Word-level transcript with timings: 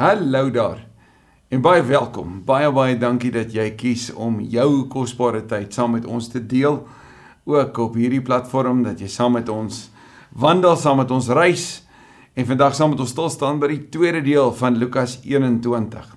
Hallo 0.00 0.50
daar. 0.50 0.86
En 1.48 1.60
baie 1.60 1.82
welkom. 1.84 2.38
Baie 2.48 2.70
baie 2.72 2.94
dankie 2.96 3.28
dat 3.34 3.50
jy 3.52 3.66
kies 3.76 4.06
om 4.16 4.38
jou 4.40 4.86
kosbare 4.88 5.42
tyd 5.44 5.76
saam 5.76 5.92
met 5.92 6.06
ons 6.08 6.30
te 6.32 6.40
deel 6.40 6.78
ook 7.44 7.80
op 7.84 7.98
hierdie 8.00 8.22
platform 8.24 8.80
dat 8.86 9.02
jy 9.04 9.10
saam 9.12 9.36
met 9.36 9.52
ons 9.52 9.82
wandel, 10.32 10.78
saam 10.80 11.02
met 11.02 11.12
ons 11.12 11.28
reis 11.36 11.66
en 12.32 12.48
vandag 12.48 12.78
saam 12.80 12.94
met 12.94 13.04
ons 13.04 13.12
stil 13.12 13.28
staan 13.28 13.60
by 13.60 13.68
die 13.74 13.82
tweede 13.92 14.24
deel 14.24 14.54
van 14.62 14.80
Lukas 14.80 15.18
21. 15.20 16.08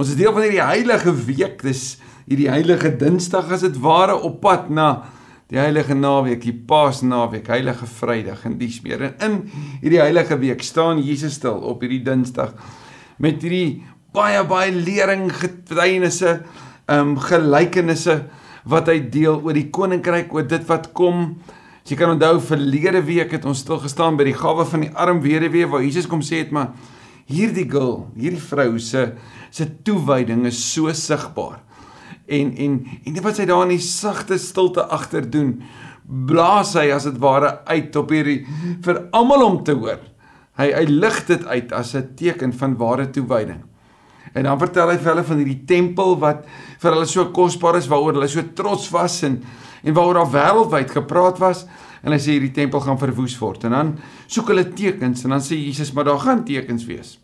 Ons 0.00 0.14
is 0.14 0.16
deel 0.16 0.32
van 0.32 0.48
hierdie 0.48 0.64
heilige 0.64 1.12
week. 1.28 1.60
Dis 1.60 1.98
hierdie 2.24 2.48
heilige 2.48 2.96
Dinsdag 3.04 3.52
as 3.52 3.68
dit 3.68 3.80
ware 3.84 4.16
op 4.16 4.40
pad 4.40 4.72
na 4.72 4.90
die 5.52 5.60
heilige 5.60 5.92
naweek, 5.92 6.40
die 6.40 6.56
Paasnaweek, 6.56 7.52
heilige 7.52 7.84
Vrydag 8.00 8.48
en 8.48 8.56
dies 8.56 8.80
meer. 8.80 9.10
En 9.20 9.42
in 9.42 9.48
hierdie 9.82 10.06
heilige 10.08 10.40
week 10.40 10.64
staan 10.64 11.04
Jesus 11.04 11.36
stil 11.36 11.60
op 11.60 11.84
hierdie 11.84 12.06
Dinsdag 12.08 12.56
met 13.20 13.42
hierdie 13.44 13.82
baie 14.14 14.42
baie 14.48 14.72
lering 14.74 15.28
getuienisse, 15.32 16.40
ehm 16.90 17.14
um, 17.14 17.16
gelykenisse 17.22 18.24
wat 18.68 18.90
hy 18.90 18.98
deel 19.12 19.38
oor 19.40 19.56
die 19.56 19.70
koninkryk, 19.72 20.32
oor 20.34 20.44
dit 20.44 20.64
wat 20.68 20.90
kom. 20.96 21.38
As 21.80 21.92
jy 21.92 21.96
kan 21.96 22.12
onthou 22.12 22.40
verlede 22.44 23.00
week 23.06 23.32
het 23.32 23.46
ons 23.48 23.62
stil 23.64 23.80
gestaan 23.80 24.18
by 24.18 24.26
die 24.28 24.36
gawe 24.36 24.66
van 24.68 24.84
die 24.84 24.92
arm 24.92 25.22
weduwee 25.24 25.68
waar 25.70 25.84
Jesus 25.84 26.08
kom 26.10 26.20
sê 26.24 26.42
het 26.44 26.52
maar 26.52 26.74
hierdie 27.30 27.68
girl, 27.70 28.08
hierdie 28.18 28.42
vrou 28.42 28.74
se 28.82 29.12
se 29.50 29.66
toewyding 29.86 30.44
is 30.46 30.58
so 30.60 30.92
sigbaar 30.94 31.58
en 32.30 32.52
en 32.56 32.74
en 33.04 33.14
dit 33.14 33.22
wat 33.24 33.38
sy 33.38 33.46
daar 33.48 33.64
in 33.66 33.74
die 33.74 33.84
sagte 33.84 34.38
stilte 34.38 34.84
agter 34.94 35.26
doen 35.26 35.56
blaas 36.30 36.74
hy 36.78 36.88
as 36.94 37.06
dit 37.08 37.18
ware 37.22 37.56
uit 37.70 37.96
op 37.98 38.14
hierdie 38.14 38.40
vir 38.84 39.02
almal 39.16 39.46
om 39.46 39.58
te 39.66 39.74
hoor 39.78 39.98
hy 40.60 40.70
hy 40.76 40.84
lig 40.90 41.18
dit 41.28 41.46
uit 41.46 41.74
as 41.76 41.94
'n 41.96 42.14
teken 42.16 42.52
van 42.52 42.76
ware 42.76 43.10
toewyding 43.10 43.62
en 44.34 44.44
dan 44.44 44.58
vertel 44.58 44.90
hy 44.90 44.96
vir 44.98 45.12
hulle 45.12 45.26
van 45.26 45.40
hierdie 45.42 45.64
tempel 45.66 46.18
wat 46.20 46.46
vir 46.78 46.92
hulle 46.92 47.06
so 47.06 47.24
kosbaar 47.34 47.76
is 47.76 47.88
waaroor 47.88 48.14
hulle 48.18 48.28
so 48.28 48.42
trots 48.54 48.90
was 48.92 49.22
en 49.22 49.42
en 49.82 49.94
waaroor 49.94 50.20
daar 50.20 50.32
wêreldwyd 50.32 50.90
gepraat 50.90 51.38
was 51.38 51.66
en 52.04 52.12
hy 52.12 52.18
sê 52.18 52.36
hierdie 52.36 52.54
tempel 52.54 52.80
gaan 52.80 52.98
verwoes 52.98 53.38
word 53.40 53.64
en 53.64 53.70
dan 53.70 53.94
soek 54.26 54.52
hulle 54.52 54.68
tekens 54.72 55.24
en 55.24 55.30
dan 55.30 55.42
sê 55.42 55.56
Jesus 55.56 55.92
maar 55.92 56.04
daar 56.04 56.20
gaan 56.20 56.44
tekens 56.44 56.86
wees 56.86 57.18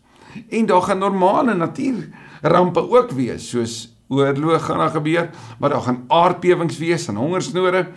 en 0.49 0.65
daar 0.65 0.81
gaan 0.81 0.99
normale 0.99 1.53
natuur 1.53 2.09
rampe 2.41 2.81
ook 2.81 3.11
wees 3.11 3.49
soos 3.49 3.97
oorlog 4.07 4.65
gaan 4.65 4.77
daar 4.77 4.89
gebeur, 4.89 5.29
maar 5.59 5.69
daar 5.69 5.81
gaan 5.81 6.03
aardbewings 6.07 6.77
wees 6.77 7.07
en 7.07 7.15
hongersnode. 7.15 7.87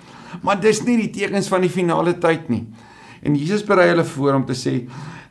Maar 0.42 0.61
dis 0.61 0.83
nie 0.83 0.96
die 0.96 1.11
tekens 1.11 1.48
van 1.48 1.61
die 1.61 1.70
finale 1.70 2.16
tyd 2.18 2.48
nie. 2.48 2.64
En 3.22 3.36
Jesus 3.36 3.64
berei 3.66 3.91
hulle 3.92 4.05
voor 4.05 4.34
om 4.41 4.46
te 4.46 4.56
sê 4.56 4.74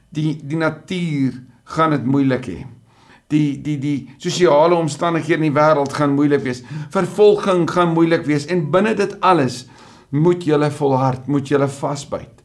die 0.10 0.40
die 0.42 0.58
natuur 0.58 1.38
gaan 1.76 1.96
dit 1.96 2.06
moeilik 2.06 2.50
hê. 2.50 2.60
Die 3.30 3.60
die 3.62 3.78
die 3.78 3.98
sosiale 4.18 4.76
omstandighede 4.76 5.44
in 5.44 5.52
die 5.52 5.58
wêreld 5.58 5.94
gaan 5.94 6.16
moeilik 6.18 6.44
wees. 6.44 6.64
Vervolging 6.94 7.68
gaan 7.70 7.94
moeilik 7.94 8.26
wees 8.26 8.48
en 8.50 8.72
binne 8.74 8.96
dit 8.98 9.16
alles 9.22 9.68
moet 10.10 10.44
julle 10.44 10.72
volhard, 10.74 11.28
moet 11.28 11.48
julle 11.48 11.68
vasbyt. 11.70 12.40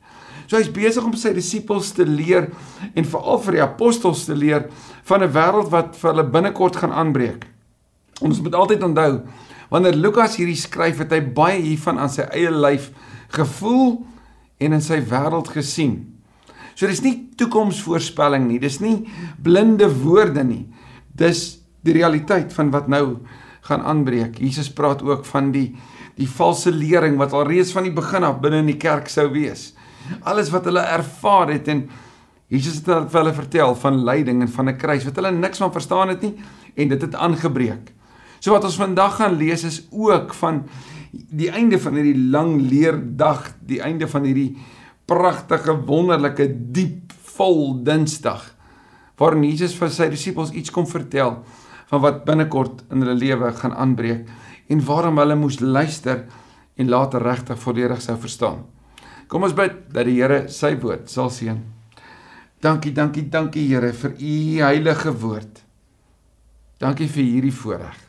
So 0.44 0.58
hy's 0.58 0.68
besig 0.68 1.04
om 1.04 1.14
sy 1.16 1.32
disippels 1.32 1.94
te 1.96 2.04
leer 2.04 2.50
en 2.92 3.08
veral 3.08 3.40
vir 3.46 3.56
die 3.56 3.64
apostels 3.64 4.26
te 4.28 4.36
leer 4.36 4.68
van 5.08 5.22
'n 5.22 5.32
wêreld 5.32 5.70
wat 5.72 5.96
vir 5.96 6.10
hulle 6.12 6.30
binnekort 6.30 6.76
gaan 6.76 6.92
aanbreek. 6.92 7.46
Ons 8.20 8.40
moet 8.40 8.54
altyd 8.54 8.82
onthou 8.82 9.22
wanneer 9.70 9.96
Lukas 9.96 10.36
hierdie 10.36 10.56
skryf 10.56 10.98
het 10.98 11.10
hy 11.10 11.20
baie 11.20 11.60
hiervan 11.60 11.98
aan 11.98 12.10
sy 12.10 12.22
eie 12.30 12.50
lyf 12.50 12.90
gevoel 13.28 14.04
en 14.58 14.72
in 14.72 14.80
sy 14.80 15.00
wêreld 15.00 15.48
gesien. 15.48 16.13
So 16.74 16.86
dis 16.90 17.02
nie 17.02 17.30
toekomsvoorspelling 17.38 18.48
nie, 18.48 18.58
dis 18.58 18.80
nie 18.82 19.04
blinde 19.42 19.88
woorde 20.02 20.44
nie. 20.44 20.64
Dis 21.14 21.60
die 21.86 21.94
realiteit 21.94 22.52
van 22.56 22.72
wat 22.74 22.88
nou 22.90 23.18
gaan 23.68 23.84
aanbreek. 23.86 24.38
Jesus 24.42 24.72
praat 24.72 25.02
ook 25.02 25.24
van 25.24 25.52
die 25.54 25.74
die 26.14 26.28
valse 26.30 26.70
lering 26.70 27.16
wat 27.18 27.32
alreeds 27.34 27.72
van 27.74 27.88
die 27.88 27.94
begin 27.94 28.22
af 28.22 28.36
binne 28.38 28.60
in 28.62 28.68
die 28.70 28.78
kerk 28.78 29.08
sou 29.10 29.24
wees. 29.32 29.72
Alles 30.22 30.52
wat 30.54 30.68
hulle 30.68 30.84
ervaar 30.86 31.50
het 31.50 31.66
en 31.72 31.88
Jesus 32.52 32.76
het 32.78 33.10
vir 33.10 33.18
hulle 33.18 33.32
vertel 33.34 33.74
van 33.80 33.98
lyding 34.06 34.44
en 34.44 34.52
van 34.52 34.68
'n 34.68 34.78
kruis 34.78 35.04
wat 35.04 35.16
hulle 35.16 35.32
niks 35.32 35.58
van 35.58 35.72
verstaan 35.72 36.08
het 36.08 36.22
nie 36.22 36.34
en 36.76 36.88
dit 36.88 37.02
het 37.02 37.14
aangebreek. 37.14 37.90
So 38.40 38.52
wat 38.52 38.64
ons 38.64 38.76
vandag 38.76 39.16
gaan 39.16 39.36
lees 39.36 39.64
is 39.64 39.86
ook 39.90 40.34
van 40.34 40.68
die 41.10 41.50
einde 41.50 41.78
van 41.78 41.94
hierdie 41.94 42.30
lang 42.30 42.60
leerdag, 42.70 43.54
die 43.64 43.80
einde 43.80 44.08
van 44.08 44.24
hierdie 44.24 44.56
pragtige 45.10 45.76
wonderlike 45.86 46.48
diep 46.74 47.12
vol 47.34 47.82
Dinsdag 47.84 48.50
waarin 49.20 49.44
Jesus 49.46 49.74
vir 49.78 49.92
sy 49.94 50.08
disippels 50.10 50.54
iets 50.56 50.72
kom 50.74 50.86
vertel 50.90 51.38
van 51.90 52.02
wat 52.02 52.24
binnekort 52.26 52.82
in 52.90 53.04
hulle 53.04 53.16
lewe 53.18 53.52
gaan 53.60 53.76
aanbreek 53.76 54.30
en 54.72 54.86
waarom 54.86 55.20
hulle 55.20 55.36
moes 55.38 55.60
luister 55.60 56.24
en 56.80 56.90
later 56.90 57.22
regtig 57.22 57.60
volledig 57.60 58.00
sou 58.02 58.16
verstaan. 58.18 58.64
Kom 59.28 59.44
ons 59.46 59.54
bid 59.56 59.76
dat 59.92 60.08
die 60.08 60.16
Here 60.18 60.46
sy 60.52 60.74
woord 60.80 61.10
sal 61.12 61.30
seën. 61.30 61.60
Dankie, 62.64 62.92
dankie, 62.96 63.26
dankie 63.30 63.66
Here 63.68 63.92
vir 63.92 64.16
u 64.18 64.34
heilige 64.64 65.12
woord. 65.20 65.60
Dankie 66.82 67.08
vir 67.08 67.28
hierdie 67.28 67.54
voorreg. 67.54 68.00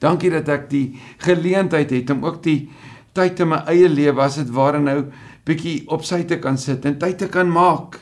Dankie 0.00 0.30
dat 0.32 0.48
ek 0.48 0.70
die 0.70 0.86
geleentheid 1.24 1.90
het 1.92 2.12
om 2.14 2.24
ook 2.24 2.40
die 2.44 2.70
tyd 3.16 3.42
in 3.42 3.50
my 3.52 3.64
eie 3.68 3.88
lewe 3.90 4.22
as 4.22 4.38
dit 4.38 4.52
ware 4.54 4.80
nou 4.80 5.00
bietjie 5.48 5.84
op 5.88 6.04
sy 6.04 6.22
te 6.28 6.38
kan 6.38 6.58
sit 6.58 6.84
en 6.84 6.98
tyd 6.98 7.18
te 7.18 7.28
kan 7.28 7.50
maak 7.50 8.00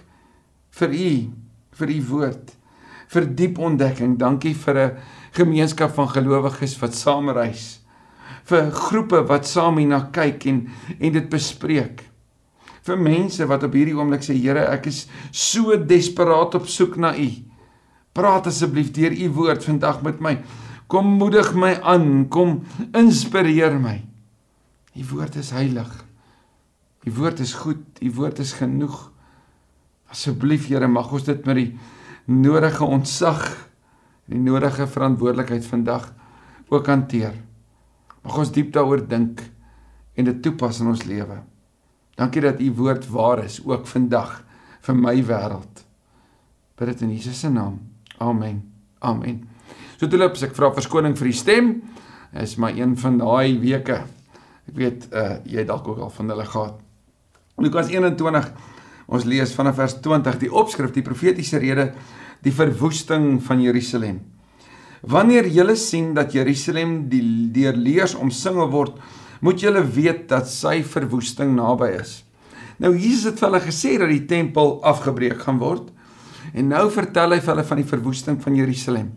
vir 0.78 0.94
u 0.94 1.10
vir 1.78 1.94
u 1.94 1.99
woord 2.10 2.54
vir 3.09 3.25
diep 3.25 3.59
ontdekking. 3.59 4.19
Dankie 4.21 4.54
vir 4.54 4.76
'n 4.78 4.97
gemeenskap 5.32 5.94
van 5.94 6.09
gelowiges 6.09 6.78
wat 6.81 6.94
saam 6.94 7.31
reis. 7.31 7.81
vir 8.48 8.71
groepe 8.71 9.27
wat 9.28 9.44
saam 9.47 9.77
hierna 9.77 10.09
kyk 10.12 10.47
en 10.47 10.69
en 11.00 11.12
dit 11.12 11.28
bespreek. 11.31 12.04
vir 12.88 12.97
mense 12.97 13.47
wat 13.47 13.62
op 13.62 13.75
hierdie 13.77 13.94
oomblik 13.94 14.22
sê 14.25 14.34
Here, 14.34 14.65
ek 14.72 14.87
is 14.87 15.06
so 15.31 15.77
desperaat 15.77 16.54
op 16.54 16.66
soek 16.66 16.97
na 16.97 17.12
u. 17.16 17.28
Praat 18.15 18.47
asseblief 18.47 18.93
deur 18.97 19.12
u 19.12 19.28
woord 19.28 19.65
vandag 19.65 20.03
met 20.03 20.21
my. 20.21 20.38
Kom 20.88 21.06
moedig 21.21 21.54
my 21.54 21.75
aan, 21.82 22.28
kom 22.28 22.65
inspireer 22.97 23.78
my. 23.78 24.00
U 24.97 25.04
woord 25.12 25.37
is 25.37 25.50
heilig. 25.50 26.08
U 27.06 27.12
woord 27.20 27.41
is 27.41 27.54
goed, 27.54 27.84
u 28.03 28.10
woord 28.12 28.38
is 28.42 28.53
genoeg. 28.59 28.97
Asseblief 30.10 30.66
Here, 30.69 30.88
mag 30.88 31.12
ons 31.12 31.26
dit 31.28 31.44
met 31.47 31.59
die 31.59 31.70
nodige 32.28 32.84
ontzag 32.84 33.44
en 34.28 34.34
die 34.36 34.44
nodige 34.44 34.86
verantwoordelikheid 34.86 35.66
vandag 35.66 36.10
ook 36.69 36.88
hanteer. 36.91 37.36
Mag 38.25 38.41
ons 38.42 38.53
diep 38.53 38.72
daaroor 38.75 39.04
dink 39.09 39.41
en 40.19 40.26
dit 40.28 40.42
toepas 40.42 40.81
in 40.82 40.91
ons 40.91 41.04
lewe. 41.09 41.38
Dankie 42.19 42.42
dat 42.42 42.60
u 42.60 42.72
woord 42.81 43.06
waar 43.15 43.44
is 43.44 43.60
ook 43.65 43.86
vandag 43.86 44.41
vir 44.84 44.98
my 44.98 45.15
wêreld. 45.25 45.84
Bid 46.78 46.92
dit 46.92 47.06
in 47.06 47.15
Jesus 47.15 47.41
se 47.41 47.50
naam. 47.50 47.78
Amen. 48.19 48.62
Amen. 48.98 49.44
So 49.98 50.06
toe 50.06 50.19
loop 50.19 50.36
ek 50.42 50.56
vra 50.56 50.72
verskoning 50.75 51.16
vir 51.19 51.30
die 51.30 51.38
stem. 51.38 51.72
Is 52.38 52.59
maar 52.60 52.76
een 52.76 52.97
van 52.98 53.19
daai 53.22 53.59
weke. 53.62 54.03
Ek 54.69 54.76
weet 54.76 55.09
uh 55.15 55.38
jy 55.48 55.65
dalk 55.66 55.88
ook 55.88 56.03
al 56.04 56.12
van 56.12 56.34
hulle 56.34 56.44
gehad. 56.44 56.88
Lukas 57.59 57.91
21 57.91 58.53
ons 59.09 59.25
lees 59.27 59.55
vanaf 59.57 59.79
vers 59.81 59.97
20 60.05 60.37
die 60.43 60.51
opskrif 60.53 60.93
die 60.95 61.05
profetiese 61.07 61.59
rede 61.59 61.91
die 62.45 62.53
verwoesting 62.55 63.39
van 63.43 63.63
Jerusalem. 63.65 64.21
Wanneer 65.03 65.49
julle 65.51 65.75
sien 65.79 66.13
dat 66.15 66.35
Jerusalem 66.35 67.09
die 67.11 67.23
deur 67.55 67.77
leers 67.79 68.15
omsingel 68.19 68.71
word, 68.71 68.97
moet 69.43 69.63
julle 69.63 69.83
weet 69.83 70.27
dat 70.31 70.51
sy 70.51 70.81
verwoesting 70.87 71.55
naby 71.55 71.93
is. 71.99 72.21
Nou 72.79 72.93
Jesus 72.95 73.33
het 73.33 73.41
vir 73.41 73.49
hulle 73.49 73.63
gesê 73.65 73.95
dat 73.99 74.11
die 74.11 74.27
tempel 74.31 74.77
afgebreek 74.87 75.43
gaan 75.43 75.59
word 75.63 75.91
en 76.55 76.71
nou 76.71 76.87
vertel 76.95 77.35
hy 77.35 77.41
vir 77.43 77.53
hulle 77.55 77.67
van 77.71 77.81
die 77.83 77.91
verwoesting 77.91 78.39
van 78.43 78.59
Jerusalem. 78.59 79.11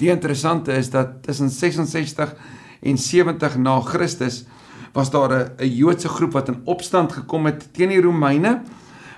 Die 0.00 0.12
interessante 0.12 0.76
is 0.76 0.92
dat 0.92 1.20
tussen 1.24 1.50
66 1.52 2.34
en 2.80 3.00
70 3.00 3.56
na 3.60 3.80
Christus 3.84 4.44
was 4.92 5.10
daar 5.10 5.52
'n 5.58 5.68
Joodse 5.68 6.08
groep 6.08 6.32
wat 6.32 6.48
in 6.48 6.60
opstand 6.64 7.12
gekom 7.12 7.44
het 7.46 7.68
teen 7.72 7.88
die 7.88 8.00
Romeine 8.00 8.62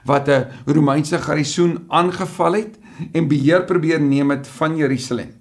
wat 0.05 0.29
'n 0.29 0.47
Romeinse 0.67 1.19
garnisoen 1.19 1.85
aangeval 1.89 2.53
het 2.53 2.79
en 3.13 3.29
beheer 3.29 3.65
probeer 3.65 4.01
neem 4.01 4.31
het 4.31 4.49
van 4.49 4.77
Jerusalem. 4.77 5.33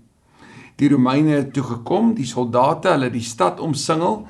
Die 0.75 0.89
Romeine 0.89 1.29
het 1.29 1.53
toe 1.53 1.63
gekom, 1.63 2.13
die 2.13 2.25
soldate, 2.25 2.87
hulle 2.87 3.09
die 3.09 3.21
stad 3.21 3.59
omsingel 3.59 4.27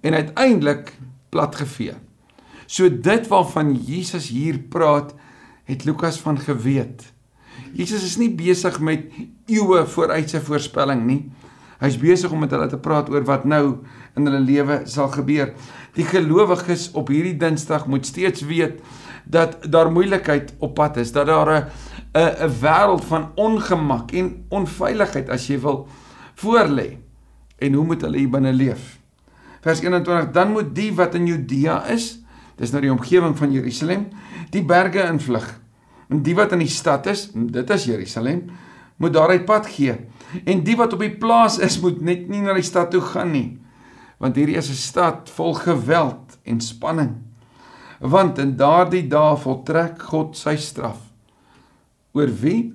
en 0.00 0.14
uiteindelik 0.14 0.94
platgevee. 1.28 1.94
So 2.66 2.88
dit 3.00 3.28
waarvan 3.28 3.74
Jesus 3.74 4.28
hier 4.28 4.58
praat, 4.58 5.14
het 5.64 5.84
Lukas 5.84 6.18
van 6.20 6.38
geweet. 6.38 7.12
Jesus 7.72 8.02
is 8.02 8.16
nie 8.16 8.30
besig 8.34 8.80
met 8.80 9.10
eeue 9.46 9.84
vooruit 9.86 10.30
sy 10.30 10.40
voorspelling 10.40 11.04
nie. 11.06 11.20
Hy's 11.80 11.96
besig 11.96 12.32
om 12.32 12.42
met 12.44 12.52
hulle 12.52 12.68
te 12.68 12.78
praat 12.78 13.08
oor 13.08 13.24
wat 13.24 13.46
nou 13.48 13.80
in 14.18 14.26
hulle 14.28 14.42
lewe 14.44 14.82
sal 14.90 15.08
gebeur. 15.14 15.54
Die 15.96 16.04
gelowiges 16.04 16.90
op 16.92 17.08
hierdie 17.08 17.38
Dinsdag 17.40 17.86
moet 17.88 18.06
steeds 18.06 18.44
weet 18.44 18.82
dat 19.24 19.56
daar 19.70 19.92
moeilikheid 19.92 20.52
op 20.58 20.74
pad 20.76 20.98
is, 21.00 21.12
dat 21.12 21.26
daar 21.26 21.48
'n 21.48 21.64
'n 22.14 22.46
'n 22.46 22.52
wêreld 22.60 23.04
van 23.04 23.30
ongemak 23.34 24.12
en 24.12 24.44
onveiligheid 24.48 25.30
as 25.30 25.46
jy 25.46 25.60
wil 25.60 25.88
voorlê. 26.34 26.98
En 27.58 27.72
hoe 27.72 27.84
moet 27.84 28.00
hulle 28.02 28.18
hier 28.18 28.30
binne 28.30 28.52
leef? 28.52 28.98
Vers 29.60 29.80
21 29.80 30.30
dan 30.32 30.52
moet 30.52 30.74
die 30.74 30.92
wat 30.94 31.14
in 31.14 31.26
Judea 31.26 31.84
is, 31.86 32.20
dis 32.56 32.70
nou 32.70 32.80
die 32.82 32.92
omgewing 32.92 33.36
van 33.38 33.52
Jerusalem, 33.52 34.08
die 34.50 34.64
berge 34.64 35.02
invlug. 35.02 35.60
En 36.08 36.22
die 36.22 36.34
wat 36.34 36.52
in 36.52 36.58
die 36.58 36.68
stad 36.68 37.06
is, 37.06 37.30
dit 37.34 37.70
is 37.70 37.84
Jerusalem, 37.84 38.50
moet 38.96 39.12
daaruit 39.12 39.44
pad 39.44 39.66
gee. 39.66 39.94
En 40.44 40.62
die 40.64 40.76
wat 40.76 40.92
op 40.92 41.02
die 41.02 41.16
plaas 41.16 41.58
is, 41.58 41.80
moet 41.80 42.00
net 42.00 42.28
nie 42.28 42.42
na 42.44 42.54
die 42.56 42.66
stad 42.66 42.90
toe 42.90 43.02
gaan 43.02 43.32
nie. 43.34 43.58
Want 44.20 44.36
hierdie 44.36 44.56
is 44.56 44.70
'n 44.70 44.74
stad 44.78 45.30
vol 45.30 45.54
geweld 45.54 46.38
en 46.44 46.60
spanning. 46.60 47.16
Want 48.00 48.38
in 48.38 48.56
daardie 48.56 49.08
dae 49.08 49.36
voltrek 49.36 50.02
God 50.02 50.36
sy 50.36 50.56
straf. 50.56 50.98
Oor 52.12 52.28
wie? 52.42 52.72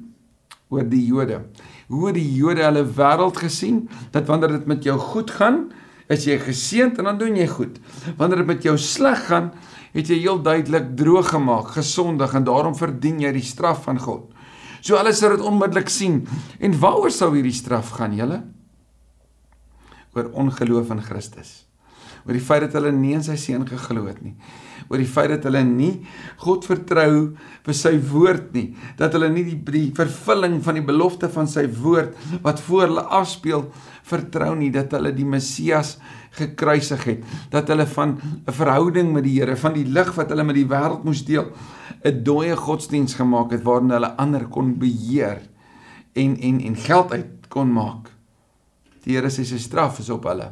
Oor 0.70 0.84
die 0.84 1.06
Jode. 1.06 1.42
Hoe 1.88 2.12
die 2.12 2.36
Jode 2.36 2.64
hulle 2.64 2.84
wêreld 2.84 3.38
gesien 3.38 3.90
dat 4.12 4.28
wanneer 4.28 4.50
dit 4.50 4.66
met 4.66 4.84
jou 4.84 4.98
goed 5.00 5.32
gaan, 5.32 5.72
is 6.08 6.26
jy 6.26 6.38
geseënd 6.40 7.00
en 7.02 7.10
dan 7.10 7.18
doen 7.18 7.36
jy 7.36 7.48
goed. 7.48 7.80
Wanneer 8.18 8.44
dit 8.44 8.48
met 8.48 8.64
jou 8.64 8.78
sleg 8.78 9.26
gaan, 9.30 9.52
het 9.96 10.10
jy 10.12 10.20
heel 10.26 10.42
duidelik 10.44 10.92
droog 10.98 11.30
gemaak, 11.32 11.68
gesondig 11.78 12.34
en 12.36 12.44
daarom 12.44 12.76
verdien 12.76 13.22
jy 13.24 13.32
die 13.32 13.46
straf 13.46 13.86
van 13.88 14.00
God. 14.00 14.35
So 14.86 15.00
hulle 15.00 15.16
sou 15.18 15.32
dit 15.34 15.46
onmiddellik 15.46 15.90
sien. 15.90 16.22
En 16.62 16.76
waaroor 16.82 17.14
sou 17.14 17.32
hierdie 17.34 17.56
straf 17.56 17.96
gaan, 17.98 18.14
julle? 18.18 18.44
Oor 20.14 20.30
ongeloof 20.46 20.94
in 20.94 21.02
Christus. 21.02 21.64
Oor 22.26 22.38
die 22.38 22.42
feit 22.42 22.64
dat 22.66 22.78
hulle 22.78 22.94
nie 22.94 23.16
in 23.18 23.26
sy 23.26 23.36
seun 23.38 23.66
geglo 23.70 24.06
het 24.10 24.22
nie. 24.26 24.36
Oor 24.90 25.02
die 25.02 25.10
feit 25.10 25.32
dat 25.34 25.46
hulle 25.48 25.64
nie 25.66 25.92
God 26.42 26.66
vertrou 26.70 27.34
vir 27.66 27.78
sy 27.78 27.96
woord 28.12 28.52
nie, 28.54 28.68
dat 29.00 29.14
hulle 29.18 29.32
nie 29.34 29.46
die, 29.48 29.58
die 29.74 29.90
vervulling 29.98 30.60
van 30.66 30.78
die 30.78 30.86
belofte 30.86 31.30
van 31.34 31.50
sy 31.50 31.66
woord 31.70 32.14
wat 32.46 32.62
voor 32.66 32.86
hulle 32.86 33.06
afspeel 33.18 33.66
vertrou 34.06 34.52
nie 34.58 34.70
dat 34.74 34.94
hulle 34.94 35.14
die 35.18 35.26
Messias 35.26 35.96
gekruisig 36.38 37.06
het, 37.10 37.26
dat 37.50 37.70
hulle 37.72 37.88
van 37.90 38.18
'n 38.22 38.54
verhouding 38.54 39.14
met 39.14 39.24
die 39.24 39.40
Here, 39.40 39.56
van 39.56 39.74
die 39.74 39.86
lig 39.86 40.14
wat 40.16 40.30
hulle 40.30 40.44
met 40.44 40.56
die 40.56 40.68
wêreld 40.68 41.06
moes 41.06 41.24
deel, 41.26 41.50
'n 42.06 42.24
dooie 42.24 42.56
godsdiens 42.56 43.16
gemaak 43.18 43.52
het 43.52 43.64
waarin 43.66 43.90
hulle 43.90 44.12
ander 44.22 44.46
kon 44.46 44.78
beheer 44.78 45.42
en 46.14 46.38
en 46.38 46.62
en 46.62 46.76
geld 46.76 47.12
uit 47.12 47.48
kon 47.50 47.72
maak. 47.74 48.12
Die 49.04 49.16
Here 49.16 49.30
sê 49.30 49.46
sy 49.46 49.58
straf 49.58 50.00
is 50.00 50.10
op 50.10 50.24
hulle. 50.30 50.52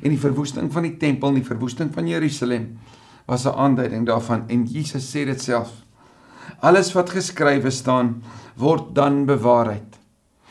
En 0.00 0.10
die 0.10 0.20
verwoesting 0.20 0.72
van 0.72 0.82
die 0.82 0.96
tempel 0.96 1.28
en 1.28 1.40
die 1.40 1.50
verwoesting 1.50 1.92
van 1.92 2.08
Jerusalem 2.08 2.78
was 3.26 3.44
'n 3.44 3.56
aanduiding 3.56 4.06
daarvan 4.06 4.48
en 4.48 4.64
Jesus 4.64 5.10
sê 5.10 5.24
dit 5.24 5.40
self. 5.40 5.72
Alles 6.60 6.92
wat 6.92 7.10
geskrywe 7.10 7.70
staan 7.70 8.22
word 8.56 8.94
dan 8.94 9.26
bewaarheid. 9.26 9.98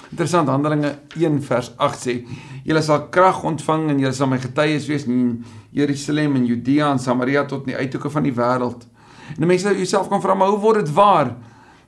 Interessant 0.10 0.48
Handelinge 0.48 1.00
1 1.18 1.42
vers 1.42 1.72
8 1.78 2.08
sê: 2.08 2.26
"Julle 2.64 2.82
sal 2.82 3.10
krag 3.10 3.44
ontvang 3.44 3.90
en 3.90 4.00
julle 4.00 4.14
sal 4.14 4.28
my 4.28 4.38
getuies 4.38 4.88
wees 4.88 5.06
in 5.06 5.46
Jerusalem 5.72 6.36
en 6.36 6.46
Judea 6.46 6.92
en 6.92 7.00
Samaria 7.00 7.46
tot 7.46 7.60
in 7.60 7.74
die 7.74 7.78
uithoeke 7.78 8.10
van 8.10 8.24
die 8.24 8.34
wêreld." 8.34 8.93
En 9.40 9.48
mense 9.48 9.66
sou 9.66 9.76
jouself 9.76 10.10
kan 10.10 10.22
vra, 10.22 10.34
"Maar 10.34 10.48
hoe 10.48 10.60
word 10.60 10.86
dit 10.86 10.94
waar?" 10.94 11.36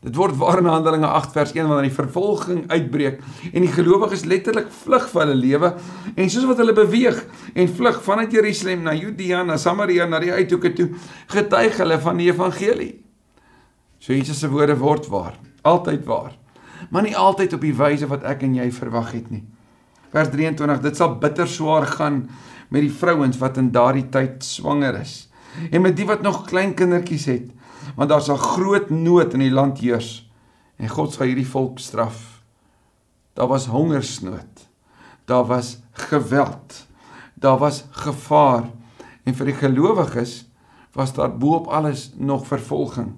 Dit 0.05 0.15
word 0.15 0.37
waar 0.37 0.57
in 0.57 0.65
Handelinge 0.65 1.07
8 1.07 1.31
vers 1.31 1.51
1 1.53 1.67
wanneer 1.67 1.89
die 1.89 1.95
vervolging 1.95 2.67
uitbreek 2.69 3.19
en 3.53 3.61
die 3.61 3.71
gelowiges 3.71 4.25
letterlik 4.25 4.67
vlug 4.69 5.09
vir 5.09 5.21
hulle 5.21 5.35
lewe 5.35 5.73
en 6.15 6.29
soos 6.29 6.45
wat 6.45 6.57
hulle 6.57 6.73
beweeg 6.73 7.25
en 7.55 7.67
vlug 7.67 8.03
vanuit 8.03 8.31
Jerusalem 8.31 8.83
na 8.83 8.93
Judea 8.93 9.43
na 9.43 9.57
Samaria 9.57 10.05
na 10.05 10.19
die 10.19 10.31
uithoeke 10.31 10.73
toe 10.73 10.89
getuig 11.27 11.77
hulle 11.77 11.99
van 11.99 12.17
die 12.17 12.29
evangelie. 12.29 13.01
So 13.97 14.13
Jesus 14.13 14.39
se 14.39 14.49
woorde 14.49 14.77
word 14.77 15.07
waar, 15.07 15.33
altyd 15.63 16.05
waar 16.05 16.37
maar 16.89 17.05
nie 17.05 17.17
altyd 17.17 17.53
op 17.53 17.63
die 17.63 17.75
wyse 17.75 18.07
wat 18.09 18.25
ek 18.27 18.43
en 18.45 18.57
jy 18.59 18.67
verwag 18.75 19.13
het 19.15 19.29
nie. 19.33 19.43
Vers 20.13 20.31
23: 20.31 20.81
Dit 20.83 20.99
sal 20.99 21.17
bitter 21.21 21.47
swaar 21.49 21.87
gaan 21.89 22.25
met 22.69 22.85
die 22.85 22.93
vrouens 22.93 23.39
wat 23.41 23.57
in 23.61 23.71
daardie 23.75 24.07
tyd 24.11 24.43
swanger 24.45 25.01
is 25.01 25.25
en 25.71 25.81
met 25.81 25.95
die 25.97 26.05
wat 26.05 26.21
nog 26.21 26.45
klein 26.49 26.73
kindertjies 26.73 27.25
het, 27.25 27.51
want 27.95 28.09
daar 28.09 28.21
sal 28.21 28.37
groot 28.37 28.89
nood 28.89 29.33
in 29.33 29.43
die 29.45 29.53
land 29.53 29.79
heers 29.79 30.25
en 30.75 30.91
God 30.91 31.13
sal 31.13 31.29
hierdie 31.29 31.47
volk 31.47 31.79
straf. 31.79 32.41
Daar 33.35 33.47
was 33.47 33.67
hongersnood. 33.71 34.67
Daar 35.25 35.45
was 35.45 35.79
geweld. 35.91 36.85
Daar 37.33 37.57
was 37.57 37.85
gevaar 37.91 38.69
en 39.23 39.35
vir 39.35 39.49
die 39.49 39.57
gelowiges 39.57 40.45
was 40.95 41.13
daar 41.13 41.31
bo-op 41.37 41.67
alles 41.67 42.11
nog 42.15 42.47
vervolging. 42.47 43.15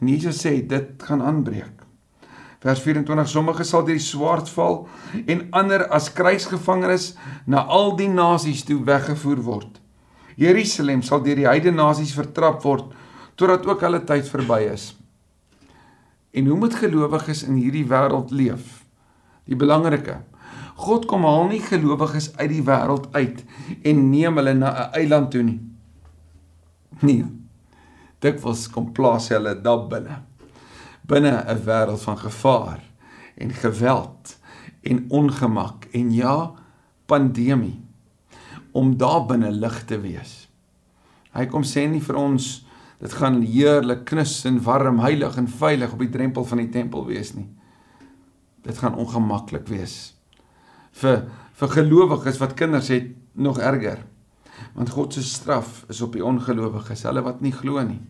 En 0.00 0.08
Jesus 0.08 0.40
sê 0.42 0.58
dit 0.66 1.02
gaan 1.02 1.22
aanbreek. 1.22 1.86
Vers 2.60 2.80
24: 2.80 3.28
Sommige 3.28 3.64
sal 3.64 3.84
deur 3.84 3.96
die 3.96 4.04
swaard 4.04 4.50
val 4.52 4.82
en 5.24 5.46
ander 5.56 5.86
as 5.88 6.10
kruisgevangenes 6.12 7.14
na 7.46 7.64
al 7.64 7.94
die 7.96 8.08
nasies 8.08 8.66
toe 8.68 8.82
weggevoer 8.84 9.40
word. 9.46 9.79
Jerusalem 10.40 11.02
sal 11.04 11.20
deur 11.24 11.36
die 11.36 11.48
heidene 11.48 11.76
nasies 11.82 12.14
vertrap 12.16 12.62
word 12.64 12.94
totdat 13.36 13.66
ook 13.68 13.84
hulle 13.84 14.00
tyd 14.08 14.28
verby 14.28 14.62
is. 14.72 14.90
En 16.32 16.46
hoe 16.48 16.56
moet 16.56 16.76
gelowiges 16.80 17.42
in 17.44 17.58
hierdie 17.60 17.86
wêreld 17.88 18.32
leef? 18.32 18.80
Die 19.44 19.58
belangrike 19.58 20.20
God 20.80 21.04
kom 21.10 21.26
haal 21.28 21.50
nie 21.50 21.60
gelowiges 21.60 22.30
uit 22.38 22.48
die 22.54 22.64
wêreld 22.64 23.10
uit 23.12 23.42
en 23.84 24.06
neem 24.08 24.40
hulle 24.40 24.54
na 24.56 24.70
'n 24.70 24.94
eiland 25.00 25.30
toe 25.30 25.42
nie. 25.42 25.60
Nee. 27.00 27.24
Dikwels 28.20 28.68
kom 28.68 28.92
plaas 28.92 29.28
hulle 29.28 29.54
daar 29.60 29.84
binne 29.88 30.22
binne 31.10 31.32
'n 31.36 31.62
wêreld 31.66 32.00
van 32.00 32.18
gevaar 32.18 32.80
en 33.36 33.50
geweld 33.50 34.38
en 34.82 35.04
ongemak 35.08 35.84
en 35.92 36.12
ja, 36.12 36.52
pandemie 37.06 37.89
om 38.72 38.96
daar 38.96 39.24
binne 39.26 39.50
lig 39.50 39.84
te 39.88 39.98
wees. 40.00 40.46
Hy 41.34 41.46
kom 41.50 41.64
sê 41.66 41.86
nie 41.90 42.02
vir 42.02 42.18
ons 42.18 42.50
dit 43.00 43.12
gaan 43.16 43.40
heerlik 43.40 44.04
knus 44.10 44.42
en 44.48 44.58
warm, 44.64 45.00
heilig 45.00 45.38
en 45.40 45.48
veilig 45.48 45.92
op 45.94 46.02
die 46.02 46.12
drempel 46.12 46.44
van 46.44 46.60
die 46.60 46.70
tempel 46.72 47.06
wees 47.08 47.32
nie. 47.36 47.48
Dit 48.66 48.78
gaan 48.82 48.98
ongemaklik 49.00 49.70
wees. 49.70 50.12
Vir 51.00 51.24
vir 51.60 51.72
gelowiges 51.74 52.38
wat 52.40 52.56
kinders 52.56 52.88
het 52.88 53.10
nog 53.36 53.58
erger. 53.60 54.00
Want 54.76 54.92
God 54.92 55.14
se 55.14 55.22
straf 55.24 55.84
is 55.92 56.00
op 56.04 56.14
die 56.16 56.24
ongelowiges, 56.24 57.04
hulle 57.08 57.24
wat 57.24 57.42
nie 57.44 57.52
glo 57.52 57.82
nie. 57.84 58.00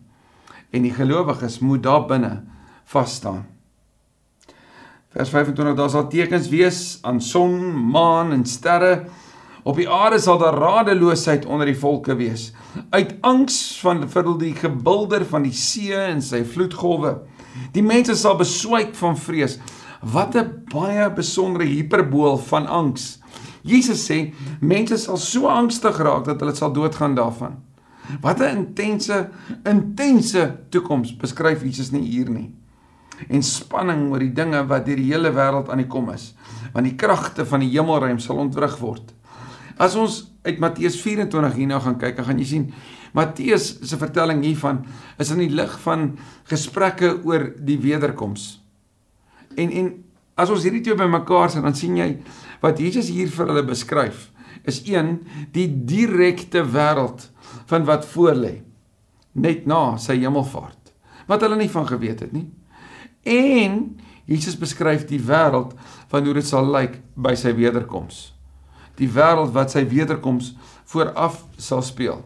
En 0.71 0.85
die 0.87 0.93
gelowiges 0.95 1.59
moet 1.59 1.83
daar 1.83 2.05
binne 2.07 2.31
vas 2.91 3.15
staan. 3.19 3.43
Vers 5.11 5.31
25 5.33 5.75
daar 5.75 5.91
sal 5.91 6.07
tekens 6.07 6.47
wees 6.51 6.99
aan 7.03 7.19
son, 7.21 7.57
maan 7.91 8.31
en 8.31 8.45
sterre. 8.47 9.09
Op 9.63 9.77
die 9.77 9.89
aarde 9.89 10.17
sal 10.19 10.39
daar 10.41 10.57
radeloosheid 10.57 11.45
onder 11.45 11.69
die 11.69 11.77
volke 11.77 12.15
wees. 12.17 12.49
Uit 12.89 13.13
angs 13.21 13.57
van 13.81 14.07
vir 14.09 14.29
die 14.41 14.55
gebulder 14.57 15.25
van 15.29 15.45
die 15.45 15.53
see 15.53 15.93
en 15.93 16.21
sy 16.21 16.41
vloedgolwe. 16.45 17.19
Die 17.75 17.85
mense 17.85 18.15
sal 18.17 18.39
beswyk 18.39 18.95
van 18.97 19.17
vrees. 19.17 19.59
Wat 20.01 20.35
'n 20.35 20.65
baie 20.73 21.09
besondere 21.13 21.65
hiperbool 21.65 22.37
van 22.37 22.65
angs. 22.67 23.19
Jesus 23.61 24.09
sê 24.09 24.33
mense 24.59 24.97
sal 24.97 25.17
so 25.17 25.47
angstig 25.47 25.97
raak 25.97 26.25
dat 26.25 26.39
hulle 26.39 26.55
sal 26.55 26.73
doodgaan 26.73 27.15
daarvan. 27.15 27.61
Wat 28.21 28.39
'n 28.39 28.57
intense 28.57 29.29
intense 29.63 30.57
toekoms 30.69 31.17
beskryf 31.17 31.61
Jesus 31.63 31.91
nie 31.91 32.07
hier 32.09 32.29
nie 32.29 32.55
en 33.29 33.43
spanning 33.43 34.09
oor 34.11 34.19
die 34.19 34.33
dinge 34.33 34.63
wat 34.67 34.85
deur 34.85 34.95
die 34.95 35.11
hele 35.11 35.31
wêreld 35.35 35.69
aan 35.69 35.77
die 35.77 35.87
kom 35.87 36.09
is, 36.09 36.33
want 36.73 36.87
die 36.87 36.95
kragte 36.95 37.45
van 37.45 37.59
die 37.59 37.69
hemelruim 37.69 38.19
sal 38.19 38.37
ontwrig 38.37 38.77
word. 38.81 39.13
As 39.77 39.95
ons 39.99 40.21
uit 40.43 40.59
Matteus 40.59 40.97
24 41.01 41.57
hierna 41.59 41.79
gaan 41.83 41.99
kyk, 42.01 42.17
dan 42.17 42.27
gaan 42.27 42.39
jy 42.41 42.47
sien 42.49 42.67
Matteus 43.15 43.73
se 43.87 43.99
vertelling 43.99 44.43
hiervan 44.45 44.85
is 45.21 45.31
in 45.33 45.43
die 45.43 45.51
lig 45.51 45.73
van 45.83 46.13
gesprekke 46.49 47.17
oor 47.27 47.51
die 47.59 47.77
wederkoms. 47.81 48.55
En 49.59 49.71
en 49.71 49.91
as 50.39 50.49
ons 50.49 50.63
hierdie 50.65 50.81
twee 50.85 50.97
bymekaar 50.97 51.51
sit, 51.53 51.63
dan 51.63 51.75
sien 51.77 51.97
jy 51.99 52.09
wat 52.63 52.79
Jesus 52.79 53.11
hier 53.13 53.29
vir 53.29 53.51
hulle 53.51 53.65
beskryf 53.67 54.29
is 54.69 54.79
een 54.87 55.19
die 55.53 55.67
direkte 55.67 56.63
wêreld 56.63 57.27
van 57.69 57.85
wat 57.87 58.07
voorlê 58.07 58.61
net 59.33 59.67
na 59.69 59.97
sy 60.01 60.17
hemelvaart 60.21 60.91
wat 61.29 61.43
hulle 61.45 61.59
nie 61.59 61.69
van 61.71 61.87
geweet 61.89 62.23
het 62.25 62.33
nie 62.35 62.47
En 63.23 63.99
Jesus 64.25 64.57
beskryf 64.57 65.05
die 65.09 65.19
wêreld 65.21 65.73
van 66.09 66.25
hoe 66.25 66.33
dit 66.33 66.47
sal 66.47 66.69
lyk 66.71 66.97
by 67.13 67.33
sy 67.37 67.53
wederkoms. 67.57 68.30
Die 69.01 69.09
wêreld 69.09 69.53
wat 69.55 69.73
sy 69.73 69.83
wederkoms 69.89 70.53
vooraf 70.91 71.41
sal 71.57 71.81
speel. 71.81 72.21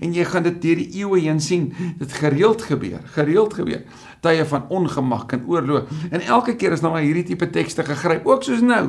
En 0.00 0.14
jy 0.14 0.24
gaan 0.28 0.46
dit 0.46 0.60
deur 0.62 0.80
die 0.80 1.00
eeue 1.00 1.20
heen 1.24 1.40
sien, 1.42 1.66
dit 1.98 2.12
gereeld 2.20 2.62
gebeur, 2.62 3.00
gereeld 3.16 3.56
gebeur. 3.58 3.82
Tye 4.22 4.44
van 4.48 4.68
ongemak 4.72 5.34
en 5.36 5.44
oorlog. 5.50 5.90
En 6.10 6.22
elke 6.22 6.54
keer 6.56 6.72
is 6.72 6.84
nou 6.84 6.92
maar 6.94 7.04
hierdie 7.04 7.26
tipe 7.26 7.50
tekste 7.50 7.84
gegryp, 7.84 8.26
ook 8.26 8.46
soos 8.46 8.62
nou. 8.64 8.84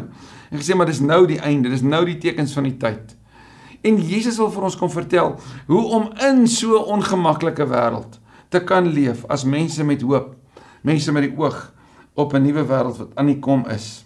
En 0.52 0.62
gesê 0.62 0.78
maar 0.78 0.90
dis 0.90 1.02
nou 1.02 1.26
die 1.28 1.42
einde, 1.42 1.74
dis 1.74 1.84
nou 1.84 2.06
die 2.06 2.20
tekens 2.22 2.54
van 2.56 2.70
die 2.70 2.78
tyd. 2.78 3.18
En 3.86 4.00
Jesus 4.02 4.38
wil 4.42 4.50
vir 4.54 4.70
ons 4.70 4.78
kom 4.78 4.90
vertel 4.90 5.36
hoe 5.68 5.84
om 5.98 6.10
in 6.30 6.48
so 6.48 6.78
'n 6.78 6.98
ongemaklike 6.98 7.66
wêreld 7.70 8.20
te 8.50 8.60
kan 8.60 8.88
leef 8.88 9.26
as 9.28 9.44
mense 9.44 9.84
met 9.84 10.02
hoop 10.02 10.36
mense 10.82 11.12
met 11.12 11.24
die 11.26 11.38
oog 11.38 11.74
op 12.14 12.34
'n 12.34 12.42
nuwe 12.42 12.66
wêreld 12.66 12.98
wat 12.98 13.16
aan 13.16 13.26
die 13.26 13.40
kom 13.40 13.66
is. 13.68 14.05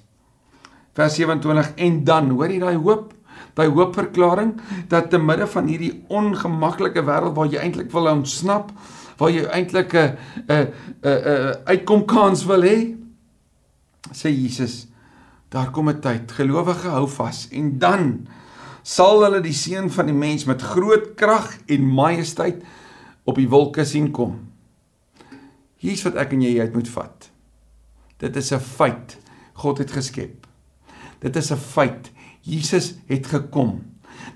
Vers 1.00 1.15
27 1.15 1.74
en 1.79 2.03
dan, 2.03 2.29
hoor 2.36 2.51
jy 2.51 2.60
daai 2.60 2.75
hoop? 2.75 3.13
Daai 3.56 3.70
hoopverklaring 3.72 4.58
dat 4.91 5.08
te 5.12 5.20
midde 5.22 5.48
van 5.48 5.68
hierdie 5.72 5.94
ongemaklike 6.12 7.03
wêreld 7.08 7.38
waar 7.38 7.48
jy 7.48 7.62
eintlik 7.63 7.91
wil 7.94 8.10
ontsnap, 8.12 8.74
waar 9.20 9.32
jy 9.32 9.46
eintlik 9.48 9.96
'n 9.96 10.18
'n 10.48 10.68
'n 11.08 11.56
uitkom 11.72 12.06
kans 12.06 12.44
wil 12.46 12.63
hê, 12.68 12.96
sê 14.12 14.27
Jesus, 14.27 14.88
daar 15.50 15.72
kom 15.72 15.89
'n 15.89 16.01
tyd, 16.01 16.32
gelowige 16.32 16.89
hou 16.89 17.08
vas 17.08 17.48
en 17.51 17.79
dan 17.79 18.27
sal 18.84 19.24
hulle 19.24 19.41
die 19.41 19.53
seun 19.53 19.89
van 19.89 20.06
die 20.06 20.15
mens 20.15 20.46
met 20.46 20.62
groot 20.62 21.15
krag 21.15 21.58
en 21.68 21.94
majesteit 21.94 22.63
op 23.24 23.36
die 23.36 23.50
wolke 23.50 23.86
sien 23.86 24.12
kom. 24.12 24.39
Hier's 25.77 26.03
wat 26.03 26.15
ek 26.15 26.34
en 26.34 26.41
jy 26.41 26.60
uit 26.60 26.74
moet 26.74 26.89
vat. 26.89 27.32
Dit 28.18 28.36
is 28.36 28.51
'n 28.51 28.60
feit. 28.60 29.18
God 29.53 29.77
het 29.77 29.91
geskep. 29.91 30.38
Dit 31.20 31.36
is 31.36 31.52
'n 31.52 31.58
feit. 31.58 32.12
Jesus 32.42 32.96
het 33.08 33.28
gekom. 33.28 33.84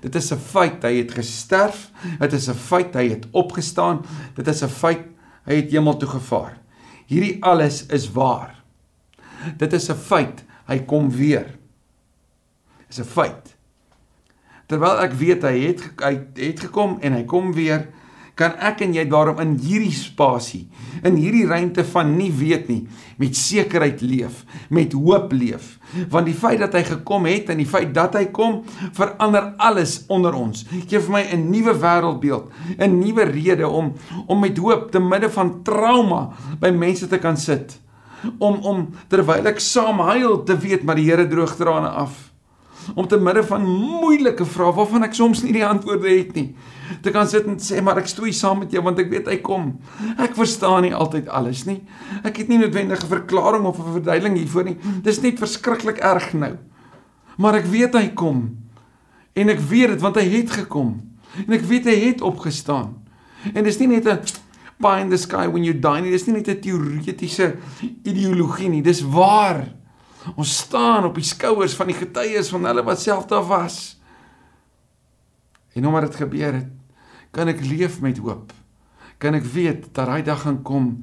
Dit 0.00 0.14
is 0.14 0.32
'n 0.32 0.38
feit 0.38 0.82
hy 0.82 0.96
het 0.96 1.12
gesterf. 1.12 1.90
Dit 2.18 2.32
is 2.32 2.48
'n 2.48 2.54
feit 2.54 2.94
hy 2.94 3.08
het 3.08 3.26
opgestaan. 3.30 4.04
Dit 4.34 4.46
is 4.46 4.62
'n 4.62 4.68
feit 4.68 5.06
hy 5.44 5.54
het 5.54 5.70
hemel 5.70 5.96
toe 5.96 6.08
gevaar. 6.08 6.58
Hierdie 7.06 7.42
alles 7.42 7.86
is 7.86 8.12
waar. 8.12 8.62
Dit 9.56 9.72
is 9.72 9.88
'n 9.90 9.96
feit 9.96 10.44
hy 10.66 10.78
kom 10.78 11.10
weer. 11.10 11.58
Dis 12.88 12.98
'n 12.98 13.04
feit. 13.04 13.56
Terwyl 14.66 15.00
ek 15.04 15.12
weet 15.12 15.42
hy 15.42 15.58
het 15.60 15.82
hy 16.00 16.20
het 16.34 16.60
gekom 16.60 16.98
en 17.00 17.12
hy 17.12 17.24
kom 17.24 17.52
weer, 17.52 17.88
kan 18.38 18.56
ek 18.58 18.82
en 18.86 18.94
jy 18.96 19.04
daarom 19.10 19.38
in 19.42 19.54
hierdie 19.62 19.94
spasie, 19.94 20.64
in 21.06 21.18
hierdie 21.20 21.46
ruimte 21.46 21.84
van 21.86 22.16
nie 22.16 22.30
weet 22.34 22.66
nie, 22.70 22.80
met 23.20 23.36
sekerheid 23.38 24.02
leef, 24.02 24.42
met 24.74 24.94
hoop 24.98 25.32
leef. 25.32 25.76
Want 26.10 26.26
die 26.26 26.34
feit 26.34 26.58
dat 26.58 26.74
hy 26.74 26.82
gekom 26.88 27.28
het 27.30 27.52
en 27.52 27.62
die 27.62 27.68
feit 27.68 27.92
dat 27.94 28.18
hy 28.18 28.24
kom, 28.34 28.62
verander 28.96 29.52
alles 29.62 30.00
onder 30.10 30.34
ons. 30.34 30.66
Gee 30.88 30.98
vir 30.98 31.12
my 31.12 31.22
'n 31.30 31.50
nuwe 31.50 31.74
wêreldbeeld, 31.78 32.50
'n 32.78 32.98
nuwe 32.98 33.24
rede 33.30 33.68
om 33.68 33.94
om 34.26 34.40
met 34.40 34.58
hoop 34.58 34.90
te 34.90 35.00
midde 35.00 35.30
van 35.30 35.62
trauma 35.62 36.32
by 36.60 36.70
mense 36.70 37.06
te 37.06 37.18
kan 37.18 37.36
sit 37.36 37.78
om 38.38 38.60
om 38.64 38.86
terwyl 39.08 39.46
ek 39.46 39.60
saam 39.60 40.00
huil 40.00 40.42
te 40.44 40.56
weet 40.56 40.84
maar 40.84 40.96
die 40.96 41.10
Here 41.10 41.26
droog 41.28 41.56
trane 41.56 41.88
af. 41.88 42.33
Om 42.94 43.06
te 43.08 43.16
midde 43.16 43.42
van 43.48 43.64
moeilike 43.64 44.44
vrae 44.44 44.72
waarvan 44.76 45.06
ek 45.06 45.14
soms 45.14 45.42
nie 45.42 45.52
die 45.52 45.64
antwoorde 45.66 46.08
het 46.08 46.34
nie, 46.34 46.54
te 47.02 47.10
kan 47.14 47.28
sit 47.28 47.46
en 47.48 47.56
sê 47.62 47.80
maar 47.82 47.98
ek 48.02 48.10
stoei 48.10 48.32
saam 48.32 48.58
met 48.64 48.74
jou 48.74 48.82
want 48.84 48.98
ek 48.98 49.10
weet 49.10 49.30
hy 49.30 49.38
kom. 49.44 49.72
Ek 50.18 50.36
verstaan 50.36 50.82
nie 50.82 50.94
altyd 50.94 51.28
alles 51.28 51.64
nie. 51.68 51.80
Ek 52.22 52.36
het 52.42 52.48
nie 52.48 52.58
noodwendige 52.60 53.08
verklaring 53.10 53.64
of 53.64 53.78
'n 53.78 53.96
verduideliking 53.98 54.38
hiervoor 54.38 54.64
nie. 54.64 54.76
Dis 55.02 55.22
net 55.22 55.38
verskriklik 55.38 55.98
erg 55.98 56.32
nou. 56.32 56.56
Maar 57.36 57.54
ek 57.54 57.66
weet 57.66 57.94
hy 57.94 58.08
kom. 58.14 58.56
En 59.34 59.48
ek 59.48 59.60
weet 59.60 59.88
dit 59.88 60.00
want 60.00 60.16
hy 60.16 60.28
het 60.28 60.50
gekom. 60.50 61.00
En 61.46 61.52
ek 61.52 61.64
weet 61.66 61.84
hy 61.84 61.96
het 62.08 62.20
opgestaan. 62.20 62.94
En 63.54 63.64
dis 63.64 63.78
nie 63.78 63.88
net 63.88 64.06
'n 64.06 64.20
pie 64.78 65.00
in 65.00 65.10
the 65.10 65.16
sky 65.16 65.46
when 65.46 65.64
you 65.64 65.74
die 65.74 66.00
nie. 66.00 66.10
Dis 66.10 66.26
nie 66.26 66.36
net 66.36 66.48
'n 66.48 66.60
teoretiese 66.60 67.56
ideologie 68.04 68.68
nie. 68.68 68.82
Dis 68.82 69.02
waar. 69.02 69.66
Ons 70.32 70.56
staan 70.64 71.04
op 71.04 71.18
die 71.18 71.26
skouers 71.26 71.76
van 71.76 71.90
die 71.92 71.98
getuies 71.98 72.48
van 72.54 72.64
hulle 72.64 72.84
wat 72.86 73.02
self 73.02 73.26
daar 73.28 73.44
was. 73.44 73.98
En 75.74 75.86
omdat 75.86 76.08
dit 76.08 76.22
gebeur 76.22 76.60
het, 76.62 76.70
kan 77.34 77.50
ek 77.50 77.60
leef 77.66 78.00
met 78.00 78.18
hoop. 78.22 78.52
Kan 79.18 79.36
ek 79.36 79.44
weet 79.52 79.90
dat 79.92 80.06
daai 80.08 80.22
dag 80.24 80.44
gaan 80.46 80.62
kom 80.62 81.02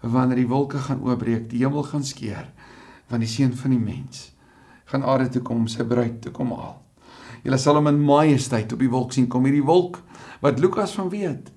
wanneer 0.00 0.40
die 0.42 0.50
wolke 0.50 0.80
gaan 0.82 1.02
oopbreek, 1.04 1.48
die 1.50 1.62
hemel 1.62 1.84
gaan 1.86 2.04
skeur, 2.06 2.48
van 3.10 3.22
die 3.22 3.30
seun 3.30 3.52
van 3.54 3.74
die 3.74 3.82
mens 3.82 4.30
gaan 4.92 5.06
aarde 5.08 5.30
toe 5.32 5.42
kom, 5.46 5.64
sy 5.70 5.84
bruid 5.88 6.18
toe 6.20 6.32
kom 6.36 6.50
haal. 6.52 6.76
Julle 7.42 7.58
sal 7.58 7.78
hom 7.78 7.88
in 7.88 8.00
majesteit 8.04 8.72
op 8.74 8.82
die 8.82 8.90
wolk 8.92 9.14
sien 9.16 9.28
kom, 9.30 9.46
hierdie 9.48 9.64
wolk 9.64 10.02
wat 10.44 10.60
Lukas 10.60 10.92
van 10.98 11.08
weet 11.12 11.48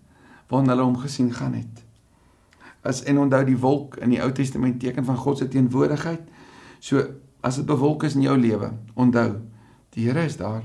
waarna 0.51 0.75
hulle 0.75 0.85
hom 0.85 0.95
gesien 1.01 1.31
gaan 1.33 1.55
het. 1.57 1.81
As 2.85 3.01
en 3.09 3.19
onthou 3.23 3.41
die 3.47 3.57
wolk 3.59 3.97
in 4.05 4.13
die 4.13 4.21
Ou 4.21 4.29
Testament 4.35 4.77
teken 4.79 5.07
van 5.07 5.17
God 5.17 5.41
se 5.41 5.47
teenwoordigheid. 5.49 6.21
So 6.79 7.03
as 7.45 7.55
dit 7.55 7.65
bewolk 7.65 8.03
is 8.03 8.15
in 8.15 8.25
jou 8.25 8.37
lewe, 8.37 8.71
onthou, 8.95 9.41
die 9.95 10.07
Here 10.07 10.25
is 10.25 10.37
daar. 10.37 10.63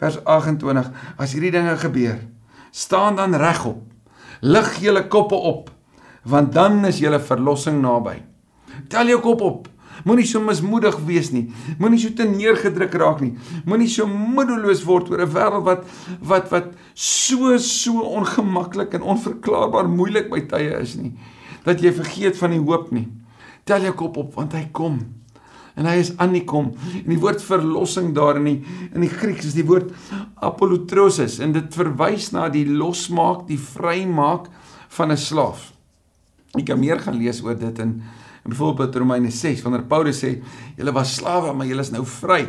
Vers 0.00 0.18
28: 0.24 0.90
As 1.16 1.32
hierdie 1.32 1.54
dinge 1.54 1.76
gebeur, 1.80 2.18
staan 2.70 3.16
dan 3.16 3.34
regop. 3.34 3.80
Lig 4.40 4.74
julle 4.82 5.06
koppe 5.08 5.34
op, 5.34 5.70
want 6.28 6.52
dan 6.52 6.84
is 6.84 7.00
julle 7.00 7.20
verlossing 7.20 7.80
naby. 7.80 8.18
Tel 8.92 9.08
jou 9.14 9.20
kop 9.24 9.40
op. 9.40 9.68
Moenie 10.04 10.26
so 10.28 10.42
mismoedig 10.44 10.98
wees 11.08 11.30
nie. 11.32 11.46
Moenie 11.80 11.98
so 12.02 12.12
te 12.14 12.26
neergedruk 12.28 12.92
raak 13.00 13.22
nie. 13.24 13.32
Moenie 13.64 13.88
so 13.88 14.04
moedeloos 14.06 14.84
word 14.84 15.08
oor 15.10 15.22
'n 15.24 15.32
wêreld 15.32 15.64
wat 15.64 15.86
wat 16.20 16.50
wat 16.50 16.66
so 16.94 17.56
so 17.56 18.04
ongemaklik 18.04 18.94
en 18.94 19.02
onverklaarbaar 19.02 19.88
moeilik 19.88 20.28
by 20.30 20.40
tye 20.40 20.76
is 20.80 20.96
nie. 20.96 21.14
Dat 21.64 21.80
jy 21.80 21.92
vergeet 21.92 22.36
van 22.36 22.50
die 22.50 22.60
hoop 22.60 22.92
nie. 22.92 23.08
Tel 23.66 23.88
jou 23.88 23.94
kop 23.98 24.16
op 24.22 24.34
want 24.38 24.56
hy 24.56 24.68
kom. 24.72 25.00
En 25.76 25.84
hy 25.84 25.96
is 26.00 26.14
aan 26.22 26.32
die 26.32 26.44
kom. 26.48 26.70
En 27.02 27.10
die 27.10 27.20
woord 27.20 27.42
verlossing 27.44 28.14
daar 28.16 28.38
in 28.40 28.46
die 28.48 28.58
in 28.94 29.02
die 29.04 29.12
Grieks 29.12 29.50
is 29.50 29.56
die 29.58 29.66
woord 29.66 29.90
apolutrosis 30.40 31.40
en 31.44 31.52
dit 31.52 31.74
verwys 31.74 32.30
na 32.32 32.48
die 32.48 32.64
losmaak, 32.64 33.44
die 33.50 33.60
vrymaak 33.60 34.48
van 34.88 35.12
'n 35.12 35.16
slaaf. 35.16 35.72
Jy 36.56 36.62
kan 36.64 36.80
meer 36.80 36.98
gaan 36.98 37.18
lees 37.18 37.42
oor 37.42 37.58
dit 37.58 37.78
in 37.78 38.00
En 38.46 38.52
byvoorbeeld 38.52 38.94
Romeine 38.94 39.30
6 39.30 39.62
wanneer 39.62 39.82
Paulus 39.82 40.20
sê 40.22 40.36
julle 40.76 40.92
was 40.94 41.16
slawe 41.18 41.50
maar 41.52 41.66
julle 41.66 41.82
is 41.82 41.90
nou 41.90 42.04
vry. 42.06 42.44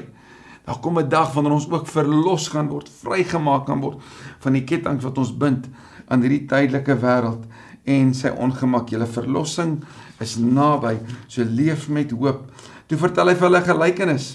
Daar 0.66 0.78
kom 0.80 1.00
'n 1.00 1.10
dag 1.10 1.34
wanneer 1.34 1.54
ons 1.54 1.70
ook 1.70 1.88
verlos 1.88 2.48
gaan 2.48 2.68
word, 2.68 2.90
vrygemaak 2.90 3.66
kan 3.66 3.82
word 3.82 3.98
van 4.40 4.54
die 4.54 4.64
kettinge 4.64 5.02
wat 5.02 5.18
ons 5.18 5.38
bind 5.38 5.66
aan 6.08 6.22
hierdie 6.22 6.46
tydelike 6.46 6.96
wêreld 7.02 7.46
en 7.88 8.12
sy 8.16 8.32
ongemak. 8.36 8.92
Julle 8.92 9.08
verlossing 9.10 9.80
is 10.24 10.38
naby. 10.42 10.98
So 11.32 11.46
leef 11.48 11.88
met 11.90 12.12
hoop. 12.12 12.46
Toe 12.88 13.00
vertel 13.00 13.32
hy 13.32 13.38
vir 13.40 13.50
hulle 13.50 13.64
gelykenis. 13.66 14.28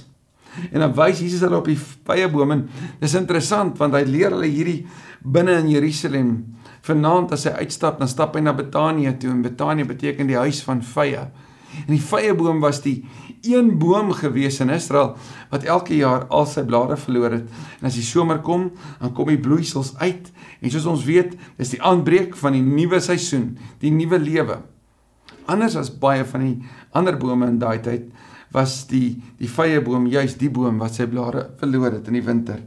En 0.70 0.82
dan 0.84 0.92
wys 0.96 1.22
Jesus 1.22 1.44
hulle 1.44 1.60
op 1.60 1.68
die 1.68 1.78
vyeboom 1.78 2.50
en 2.52 2.66
dis 3.00 3.14
interessant 3.16 3.78
want 3.80 3.96
hy 3.96 4.02
leer 4.04 4.34
hulle 4.34 4.50
hierdie 4.50 4.82
binne 5.24 5.56
in 5.62 5.70
Jerusalem. 5.72 6.34
Vanaand 6.82 7.32
as 7.36 7.46
hy 7.46 7.54
uitstap, 7.62 8.00
dan 8.02 8.10
stap 8.10 8.34
hy 8.36 8.42
na 8.42 8.52
Betanië 8.56 9.14
toe 9.22 9.30
en 9.30 9.44
Betanië 9.44 9.86
beteken 9.88 10.28
die 10.28 10.38
huis 10.40 10.60
van 10.66 10.82
vye. 10.82 11.28
En 11.86 11.92
die 11.94 12.02
vyeboom 12.02 12.60
was 12.60 12.82
die 12.84 13.04
een 13.42 13.78
boom 13.78 14.12
gewees 14.14 14.60
in 14.62 14.70
Israel 14.70 15.16
wat 15.50 15.64
elke 15.64 15.96
jaar 15.96 16.26
al 16.30 16.46
sy 16.46 16.64
blare 16.66 16.96
verloor 16.96 17.38
het. 17.38 17.48
En 17.80 17.90
as 17.90 17.98
die 17.98 18.06
somer 18.06 18.40
kom, 18.44 18.70
dan 19.00 19.14
kom 19.16 19.28
die 19.32 19.40
bloeisels 19.40 19.94
uit. 19.98 20.30
En 20.60 20.70
soos 20.70 20.86
ons 20.86 21.06
weet, 21.08 21.34
is 21.58 21.74
die 21.74 21.82
aanbreek 21.82 22.36
van 22.38 22.56
die 22.56 22.62
nuwe 22.62 23.00
seisoen, 23.02 23.56
die 23.82 23.90
nuwe 23.90 24.20
lewe. 24.22 24.60
Anders 25.50 25.76
as 25.76 25.90
baie 25.90 26.24
van 26.24 26.46
die 26.46 26.54
ander 26.94 27.18
bome 27.18 27.48
in 27.50 27.58
daai 27.58 27.80
tyd 27.82 28.12
was 28.52 28.82
die 28.90 29.16
die 29.40 29.48
vyeboom 29.48 30.06
juis 30.12 30.36
die 30.40 30.50
boom 30.52 30.78
wat 30.82 30.98
sy 30.98 31.06
blare 31.10 31.48
verloor 31.60 31.96
het 31.96 32.08
in 32.10 32.18
die 32.18 32.24
winter. 32.24 32.60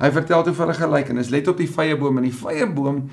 Hy 0.00 0.10
vertel 0.12 0.44
toe 0.44 0.54
vir 0.54 0.68
'n 0.68 0.80
gelykenis. 0.80 1.30
Let 1.30 1.48
op 1.48 1.58
die 1.58 1.68
vyeboom 1.68 2.18
en 2.18 2.24
die 2.24 2.32
vyeboom 2.32 3.08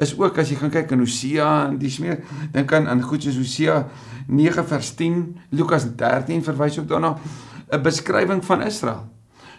is 0.00 0.18
ook 0.18 0.38
as 0.38 0.50
jy 0.50 0.56
gaan 0.56 0.70
kyk 0.70 0.90
in 0.90 0.98
Hosea 0.98 1.68
en 1.68 1.78
dis 1.78 1.98
meer 1.98 2.22
dink 2.52 2.72
aan 2.72 2.88
aan 2.88 3.02
goed 3.02 3.22
soos 3.22 3.36
Hosea 3.36 3.88
9 4.28 4.64
vers 4.66 4.94
10, 4.94 5.22
Lukas 5.50 5.86
13 5.96 6.42
verwys 6.42 6.78
ook 6.78 6.88
daarna 6.88 7.18
'n 7.72 7.82
beskrywing 7.82 8.44
van 8.44 8.62
Israel. 8.62 9.08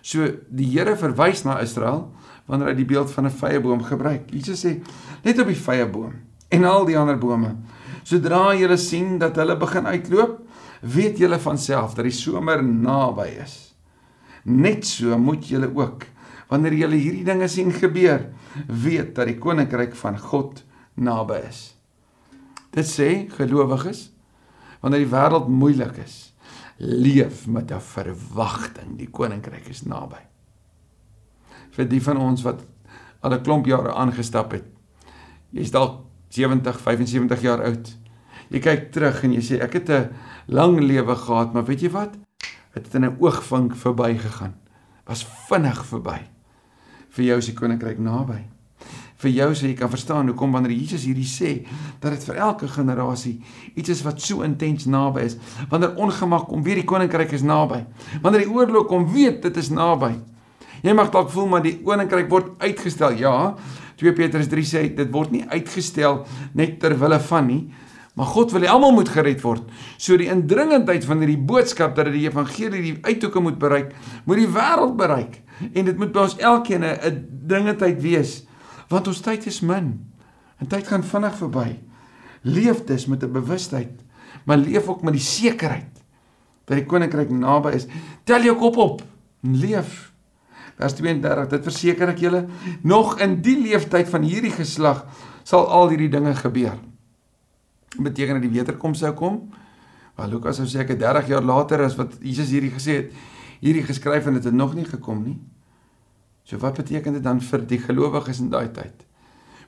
So 0.01 0.27
die 0.49 0.67
Here 0.67 0.95
verwys 0.95 1.43
na 1.43 1.59
Israel 1.59 2.11
wanneer 2.45 2.67
hy 2.67 2.75
die 2.75 2.85
beeld 2.85 3.11
van 3.11 3.25
'n 3.25 3.31
vyeboom 3.31 3.83
gebruik. 3.83 4.31
Jesus 4.31 4.65
sê 4.65 4.81
net 5.23 5.39
op 5.39 5.47
die 5.47 5.55
vyeboom 5.55 6.13
en 6.49 6.63
al 6.63 6.85
die 6.85 6.97
ander 6.97 7.17
bome. 7.17 7.55
Sodra 8.03 8.53
julle 8.55 8.77
sien 8.77 9.17
dat 9.17 9.35
hulle 9.35 9.57
begin 9.57 9.85
uitloop, 9.87 10.39
weet 10.81 11.17
julle 11.17 11.39
van 11.39 11.57
self 11.57 11.93
dat 11.95 12.03
die 12.03 12.11
somer 12.11 12.63
naby 12.63 13.29
is. 13.43 13.75
Net 14.43 14.85
so 14.85 15.17
moet 15.17 15.47
julle 15.47 15.71
ook 15.75 16.03
wanneer 16.53 16.75
julle 16.77 16.99
hierdie 17.01 17.25
dinge 17.25 17.47
sien 17.49 17.71
gebeur, 17.73 18.27
weet 18.69 19.15
dat 19.17 19.29
die 19.29 19.39
koninkryk 19.41 19.95
van 19.97 20.19
God 20.21 20.61
naby 20.93 21.39
is. 21.47 21.71
Dit 22.73 22.89
sê 22.89 23.09
gelowiges 23.33 24.11
wanneer 24.83 25.05
die 25.05 25.13
wêreld 25.13 25.49
moeilik 25.49 25.97
is, 26.03 26.33
leef 26.77 27.47
met 27.47 27.71
'n 27.71 27.79
verwagting, 27.79 28.97
die 28.97 29.09
koninkryk 29.09 29.69
is 29.69 29.85
naby. 29.85 30.19
Vir 31.71 31.85
die 31.89 32.01
van 32.01 32.17
ons 32.17 32.43
wat 32.43 32.61
al 33.21 33.33
'n 33.33 33.43
klomp 33.43 33.65
jare 33.65 33.93
aangestap 33.93 34.51
het. 34.51 34.65
Jy's 35.49 35.71
dalk 35.71 36.01
70, 36.29 36.79
75 36.79 37.41
jaar 37.41 37.63
oud. 37.63 37.97
Jy 38.49 38.59
kyk 38.59 38.91
terug 38.91 39.23
en 39.23 39.33
jy 39.33 39.41
sê 39.41 39.61
ek 39.61 39.73
het 39.73 39.89
'n 39.89 40.09
lang 40.47 40.79
lewe 40.79 41.15
gehad, 41.15 41.53
maar 41.53 41.65
weet 41.65 41.81
jy 41.81 41.89
wat? 41.89 42.13
Dit 42.73 42.85
het 42.85 42.93
in 42.93 43.05
'n 43.05 43.17
oogvink 43.19 43.75
verbygegaan. 43.75 44.55
Was 45.05 45.25
vinnig 45.25 45.85
verby. 45.85 46.32
Vir 47.13 47.29
jou 47.29 47.37
is 47.43 47.51
die 47.51 47.57
koninkryk 47.57 48.01
naby 48.01 48.41
vir 49.23 49.31
jou 49.37 49.49
so 49.55 49.67
jy 49.67 49.75
kan 49.79 49.91
verstaan 49.91 50.29
hoekom 50.31 50.55
wanneer 50.55 50.73
Jesus 50.75 51.05
hierdie 51.07 51.27
sê 51.27 51.53
dat 52.03 52.11
dit 52.15 52.25
vir 52.27 52.41
elke 52.43 52.67
generasie 52.71 53.37
iets 53.79 53.93
is 53.95 54.03
wat 54.05 54.21
so 54.21 54.43
intens 54.45 54.87
naby 54.89 55.23
is. 55.29 55.37
Wanneer 55.71 55.95
ongemak 56.01 56.49
kom, 56.49 56.63
weet 56.65 56.81
die 56.81 56.87
koninkryk 56.87 57.31
is 57.35 57.45
naby. 57.47 57.83
Wanneer 58.23 58.45
die 58.45 58.51
oorlog 58.51 58.89
kom, 58.91 59.07
weet 59.13 59.41
dit 59.45 59.59
is 59.61 59.71
naby. 59.73 60.13
Jy 60.83 60.95
mag 60.97 61.13
dalk 61.13 61.31
voel 61.31 61.47
maar 61.51 61.63
die 61.63 61.77
koninkryk 61.79 62.27
word 62.31 62.51
uitgestel. 62.63 63.15
Ja, 63.21 63.53
2 64.01 64.15
Petrus 64.17 64.49
3 64.51 64.67
sê 64.67 64.83
dit 64.91 65.13
word 65.13 65.31
nie 65.31 65.45
uitgestel 65.47 66.23
net 66.57 66.79
ter 66.81 66.97
wille 66.99 67.19
van 67.29 67.47
nie, 67.47 67.61
maar 68.13 68.29
God 68.29 68.51
wil 68.53 68.61
hê 68.61 68.69
almal 68.69 68.93
moet 68.93 69.09
gered 69.09 69.41
word. 69.41 69.63
So 69.97 70.17
die 70.17 70.29
indringendheid 70.29 71.05
van 71.05 71.23
hierdie 71.23 71.39
boodskap 71.39 71.95
dat 71.97 72.11
dit 72.11 72.19
die 72.19 72.27
evangelie 72.27 72.81
die 72.81 72.97
uithoeke 73.01 73.41
moet 73.41 73.57
bereik, 73.61 73.95
moet 74.25 74.37
die 74.43 74.51
wêreld 74.53 74.97
bereik 74.99 75.39
en 75.73 75.85
dit 75.85 75.97
moet 75.97 76.11
by 76.13 76.27
ons 76.27 76.37
elkeen 76.37 76.83
'n 76.83 77.23
dringendheid 77.47 78.01
wees 78.01 78.43
want 78.89 79.07
ons 79.07 79.21
tyd 79.21 79.45
is 79.49 79.61
min. 79.61 80.11
En 80.59 80.67
tyd 80.67 80.87
gaan 80.87 81.03
vinnig 81.03 81.35
verby. 81.35 81.79
Leef 82.41 82.83
dus 82.83 83.05
met 83.05 83.23
'n 83.23 83.31
bewustheid, 83.31 84.03
maar 84.45 84.57
leef 84.57 84.87
ook 84.87 85.01
met 85.01 85.13
die 85.13 85.21
sekerheid 85.21 86.03
dat 86.65 86.77
die 86.77 86.85
koninkryk 86.85 87.29
naby 87.29 87.69
is. 87.69 87.87
Tel 88.23 88.43
jou 88.43 88.55
kop 88.57 88.77
op 88.77 89.01
en 89.43 89.57
leef. 89.57 90.13
Vers 90.77 90.93
32, 90.93 91.47
dit 91.47 91.63
verseker 91.63 92.09
ek 92.09 92.17
julle, 92.17 92.45
nog 92.81 93.19
in 93.19 93.41
die 93.41 93.57
leeftyd 93.61 94.09
van 94.09 94.21
hierdie 94.21 94.51
geslag 94.51 95.05
sal 95.43 95.67
al 95.67 95.89
hierdie 95.89 96.09
dinge 96.09 96.35
gebeur. 96.35 96.77
Beteken 97.97 98.39
dat 98.39 98.45
die 98.45 98.53
wederkoms 98.53 98.99
sou 99.03 99.13
kom. 99.13 99.39
Maar 100.15 100.29
Lukas 100.29 100.59
sou 100.61 100.67
sê 100.69 100.83
ek 100.83 100.95
30 100.99 101.29
jaar 101.31 101.45
later 101.45 101.83
as 101.85 101.97
wat 101.97 102.17
Jesus 102.21 102.51
hierdie 102.53 102.73
gesê 102.73 102.99
het, 103.01 103.13
hierdie 103.63 103.85
geskryf 103.85 104.27
en 104.27 104.37
dit 104.37 104.45
het 104.49 104.53
nog 104.53 104.75
nie 104.77 104.85
gekom 104.85 105.23
nie. 105.25 105.39
So 106.43 106.59
wat 106.61 106.77
beteken 106.77 107.17
dit 107.17 107.23
dan 107.23 107.39
vir 107.41 107.63
die 107.67 107.79
gelowiges 107.79 108.41
in 108.43 108.51
daai 108.53 108.69
tyd? 108.75 109.05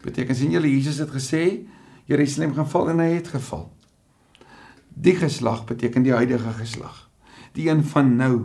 Beteken 0.04 0.36
sien 0.38 0.54
julle 0.54 0.70
Jesus 0.70 1.00
het 1.02 1.14
gesê 1.14 1.66
Jerusalem 2.06 2.54
gaan 2.54 2.70
val 2.70 2.92
en 2.94 3.02
hy 3.02 3.16
het 3.16 3.32
geval. 3.34 3.66
Die 4.96 5.16
geslag 5.18 5.64
beteken 5.66 6.06
die 6.06 6.14
huidige 6.14 6.54
geslag. 6.60 7.08
Die 7.56 7.70
een 7.70 7.84
van 7.84 8.16
nou 8.16 8.36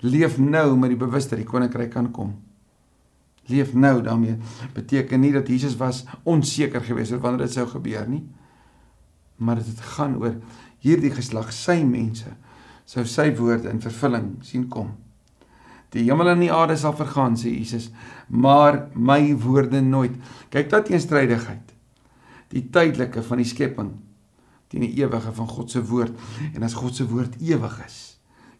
leef 0.00 0.38
nou 0.38 0.76
met 0.76 0.92
die 0.92 0.98
bewustheid 1.00 1.40
die 1.40 1.48
koninkryk 1.48 1.92
kan 1.94 2.10
kom. 2.10 2.34
Leef 3.46 3.74
nou 3.74 4.00
daarmee 4.02 4.36
beteken 4.74 5.20
nie 5.22 5.32
dat 5.32 5.48
Jesus 5.48 5.76
was 5.78 6.04
onseker 6.24 6.82
geweest 6.82 7.14
oor 7.14 7.22
wanneer 7.22 7.46
dit 7.46 7.54
sou 7.54 7.66
gebeur 7.70 8.08
nie. 8.08 8.24
Maar 9.36 9.60
dit 9.62 9.80
gaan 9.96 10.16
oor 10.20 10.38
hierdie 10.84 11.12
geslag, 11.12 11.52
sy 11.52 11.82
mense 11.84 12.32
sou 12.86 13.02
sy 13.08 13.32
woorde 13.34 13.70
in 13.72 13.82
vervulling 13.82 14.36
sien 14.46 14.68
kom. 14.70 14.92
Die 15.94 16.04
hemel 16.06 16.32
en 16.34 16.42
die 16.44 16.52
aarde 16.52 16.76
sal 16.78 16.94
vergaan, 16.98 17.36
sê 17.38 17.50
Jesus, 17.54 17.90
maar 18.28 18.86
my 18.94 19.20
woorde 19.42 19.80
nooit. 19.82 20.14
Kyk 20.54 20.70
dat 20.70 20.88
teenstrydigheid. 20.90 21.72
Die 22.52 22.66
tydelike 22.70 23.22
van 23.26 23.42
die 23.42 23.48
skepping 23.48 23.94
teen 24.70 24.82
die 24.82 24.96
ewige 24.98 25.30
van 25.34 25.48
God 25.50 25.70
se 25.70 25.82
woord. 25.86 26.14
En 26.54 26.66
as 26.66 26.74
God 26.78 26.94
se 26.98 27.06
woord 27.06 27.38
ewig 27.42 27.76
is, 27.84 27.98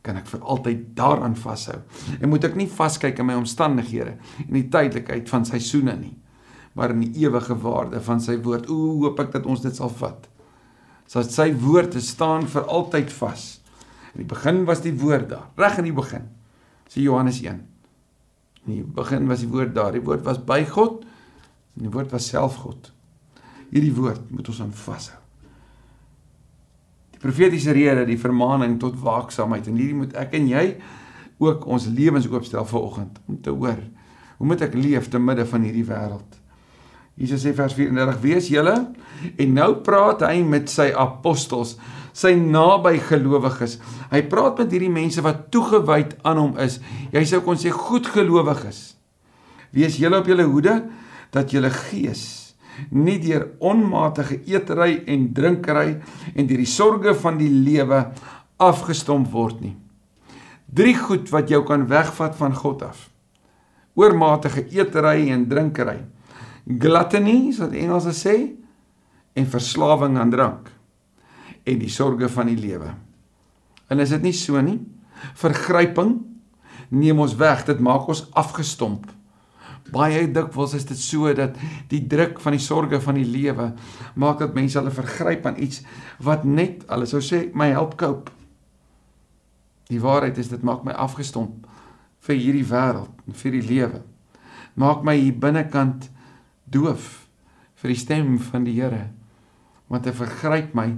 kan 0.07 0.19
ek 0.21 0.29
vir 0.31 0.45
altyd 0.47 0.85
daaraan 0.99 1.35
vashou. 1.39 1.81
En 2.21 2.31
moet 2.31 2.47
ek 2.47 2.55
nie 2.59 2.69
vaskyk 2.71 3.19
in 3.23 3.27
my 3.27 3.35
omstandighede 3.41 4.15
en 4.47 4.55
die 4.55 4.69
tydelikheid 4.71 5.27
van 5.31 5.47
seisoene 5.49 5.97
nie, 5.99 6.15
maar 6.79 6.95
in 6.95 7.03
die 7.03 7.25
ewige 7.25 7.57
waarde 7.59 7.99
van 8.07 8.23
sy 8.23 8.37
woord. 8.43 8.71
O, 8.71 9.01
hoop 9.03 9.19
ek 9.25 9.35
dat 9.35 9.51
ons 9.51 9.65
dit 9.65 9.75
sal 9.75 9.91
vat. 9.99 10.29
Sodat 11.07 11.35
sy 11.35 11.51
woord 11.63 11.95
te 11.95 12.03
staan 12.03 12.49
vir 12.51 12.67
altyd 12.67 13.13
vas. 13.21 13.47
In 14.15 14.25
die 14.25 14.31
begin 14.31 14.65
was 14.67 14.83
die 14.83 14.95
woord 14.97 15.31
daar, 15.31 15.51
reg 15.61 15.79
in 15.79 15.91
die 15.91 15.97
begin 15.97 16.27
sê 16.91 17.03
Johannes 17.03 17.41
1. 17.43 17.61
In 18.67 18.73
die 18.73 18.83
begin 18.83 19.29
was 19.31 19.43
die 19.45 19.51
woord 19.51 19.75
daar, 19.75 19.95
die 19.95 20.05
woord 20.05 20.25
was 20.27 20.41
by 20.43 20.63
God 20.69 21.05
en 21.77 21.87
die 21.87 21.93
woord 21.93 22.13
was 22.15 22.29
self 22.31 22.61
God. 22.63 22.91
Hierdie 23.71 23.95
woord 23.95 24.31
moet 24.33 24.49
ons 24.49 24.63
aan 24.63 24.75
vashou. 24.75 25.19
Die 27.17 27.23
profetiese 27.23 27.75
rede, 27.75 28.05
die 28.09 28.21
vermaaning 28.21 28.79
tot 28.81 28.99
waaksaamheid 29.03 29.69
en 29.71 29.79
hierdie 29.81 29.99
moet 30.05 30.17
ek 30.19 30.37
en 30.39 30.49
jy 30.51 30.65
ook 31.43 31.67
ons 31.69 31.89
lewens 31.93 32.29
oopstel 32.31 32.65
vir 32.69 32.81
oggend 32.81 33.21
om 33.29 33.39
te 33.43 33.53
hoor. 33.53 33.81
Hoe 34.37 34.49
moet 34.49 34.63
ek 34.65 34.77
leef 34.77 35.11
te 35.13 35.21
midde 35.21 35.47
van 35.49 35.65
hierdie 35.65 35.87
wêreld? 35.89 36.41
Jesus 37.17 37.45
sê 37.47 37.53
vers 37.57 37.73
34: 37.73 38.21
Wees 38.23 38.49
julle 38.53 38.75
en 39.37 39.55
nou 39.57 39.71
praat 39.87 40.27
hy 40.29 40.43
met 40.45 40.69
sy 40.73 40.91
apostels 40.93 41.77
sy 42.17 42.33
naby 42.37 42.97
gelowiges. 43.11 43.77
Hy 44.09 44.23
praat 44.31 44.63
met 44.63 44.73
hierdie 44.73 44.93
mense 44.93 45.21
wat 45.25 45.51
toegewyd 45.53 46.17
aan 46.25 46.41
hom 46.41 46.55
is. 46.65 46.79
Jy 47.13 47.25
sou 47.29 47.43
kon 47.45 47.61
sê 47.61 47.73
goedgelowiges. 47.75 48.97
Wees 49.77 49.99
julle 50.01 50.23
op 50.23 50.29
julle 50.31 50.47
hoede 50.49 50.79
dat 51.35 51.53
julle 51.53 51.73
gees 51.75 52.47
nie 52.93 53.17
deur 53.23 53.47
onmatige 53.65 54.39
eetery 54.49 54.99
en 55.09 55.31
drinkery 55.37 55.97
en 56.35 56.49
deur 56.49 56.61
die 56.61 56.69
sorges 56.69 57.21
van 57.23 57.39
die 57.41 57.51
lewe 57.51 58.03
afgestomp 58.61 59.31
word 59.33 59.63
nie. 59.65 59.75
Drie 60.67 60.97
goed 60.99 61.31
wat 61.33 61.51
jou 61.53 61.63
kan 61.69 61.87
wegvat 61.89 62.37
van 62.37 62.57
God 62.57 62.85
af. 62.91 63.07
Oormatige 63.97 64.67
eetery 64.77 65.31
en 65.33 65.47
drinkery. 65.49 66.03
Gluttony, 66.67 67.53
soos 67.55 67.71
die 67.71 67.85
Engelse 67.85 68.15
sê, 68.17 68.37
en 69.37 69.47
verslawing 69.47 70.17
aan 70.19 70.33
drank 70.33 70.73
en 71.67 71.81
die 71.83 71.91
sorges 71.91 72.33
van 72.35 72.47
die 72.47 72.59
lewe. 72.59 72.93
En 73.91 74.01
is 74.03 74.13
dit 74.15 74.23
nie 74.23 74.35
so 74.35 74.61
nie? 74.63 74.79
Vergryping 75.39 76.17
neem 76.95 77.21
ons 77.23 77.35
weg, 77.39 77.65
dit 77.67 77.83
maak 77.83 78.07
ons 78.11 78.25
afgestomp. 78.39 79.09
Baie 79.91 80.25
dikwels 80.31 80.75
is 80.79 80.87
dit 80.87 80.99
so 80.99 81.31
dat 81.35 81.59
die 81.91 82.03
druk 82.11 82.41
van 82.43 82.57
die 82.57 82.63
sorges 82.63 83.05
van 83.05 83.19
die 83.19 83.27
lewe 83.27 83.73
maak 84.19 84.41
dat 84.43 84.55
mense 84.55 84.79
hulle 84.79 84.95
vergryp 84.95 85.47
aan 85.47 85.61
iets 85.63 85.83
wat 86.23 86.47
net, 86.47 86.83
hulle 86.91 87.07
sou 87.11 87.23
sê, 87.23 87.47
my 87.55 87.71
help 87.75 87.95
cope. 88.01 88.33
Die 89.91 90.03
waarheid 90.03 90.39
is 90.43 90.51
dit 90.51 90.67
maak 90.67 90.83
my 90.87 90.95
afgestomp 90.99 91.67
vir 92.27 92.39
hierdie 92.41 92.67
wêreld 92.67 93.27
en 93.27 93.39
vir 93.39 93.59
die 93.59 93.67
lewe. 93.67 94.03
Maak 94.75 95.07
my 95.07 95.15
hier 95.19 95.39
binnekant 95.39 96.11
doof 96.67 97.27
vir 97.81 97.93
die 97.93 98.01
stem 98.01 98.37
van 98.51 98.65
die 98.65 98.77
Here. 98.81 99.09
Want 99.89 100.07
hy 100.07 100.15
vergryp 100.17 100.75
my 100.75 100.89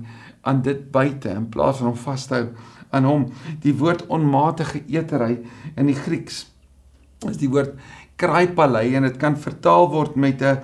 aan 0.49 0.63
dit 0.65 0.87
buite 0.93 1.33
in 1.35 1.49
plaas 1.53 1.81
van 1.83 1.93
om 1.93 1.99
vas 1.99 2.27
te 2.29 2.35
hou 2.35 2.47
aan 2.95 3.05
hom. 3.05 3.27
Die 3.61 3.75
woord 3.77 4.07
onmatige 4.09 4.85
eetery 4.89 5.39
in 5.77 5.91
die 5.91 5.99
Grieks 5.99 6.47
is 7.27 7.41
die 7.41 7.51
woord 7.51 7.75
kraipalei 8.19 8.95
en 8.97 9.07
dit 9.07 9.19
kan 9.21 9.37
vertaal 9.39 9.91
word 9.93 10.17
met 10.17 10.43
'n 10.43 10.59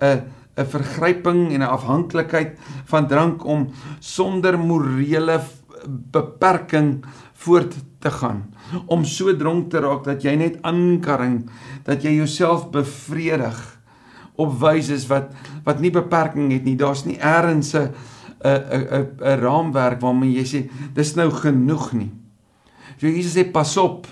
'n 0.00 0.20
'n 0.58 0.66
vergryping 0.66 1.52
en 1.54 1.62
'n 1.62 1.74
afhanklikheid 1.76 2.58
van 2.84 3.06
drank 3.06 3.44
om 3.44 3.68
sonder 4.00 4.58
morele 4.58 5.40
beperking 6.12 7.04
voort 7.34 7.74
te 7.98 8.10
gaan 8.10 8.52
om 8.86 9.04
so 9.04 9.36
dronk 9.36 9.70
te 9.70 9.80
raak 9.80 10.04
dat 10.04 10.22
jy 10.22 10.34
net 10.36 10.58
aankarring 10.62 11.50
dat 11.84 12.02
jy 12.02 12.10
jouself 12.10 12.70
bevredig 12.70 13.79
op 14.40 14.56
wyse 14.60 14.96
wat 15.10 15.34
wat 15.66 15.80
nie 15.80 15.92
beperking 15.94 16.52
het 16.54 16.64
nie 16.64 16.76
daar's 16.80 17.04
nie 17.06 17.18
eers 17.18 17.74
'n 17.74 17.90
'n 18.44 18.62
'n 18.98 19.06
'n 19.20 19.40
raamwerk 19.40 20.00
waarmee 20.00 20.36
jy 20.38 20.44
sê 20.44 20.60
dis 20.94 21.14
nou 21.14 21.30
genoeg 21.30 21.92
nie. 21.92 22.10
So 22.98 23.06
Jesus 23.06 23.36
sê 23.36 23.44
pas 23.52 23.76
op 23.76 24.06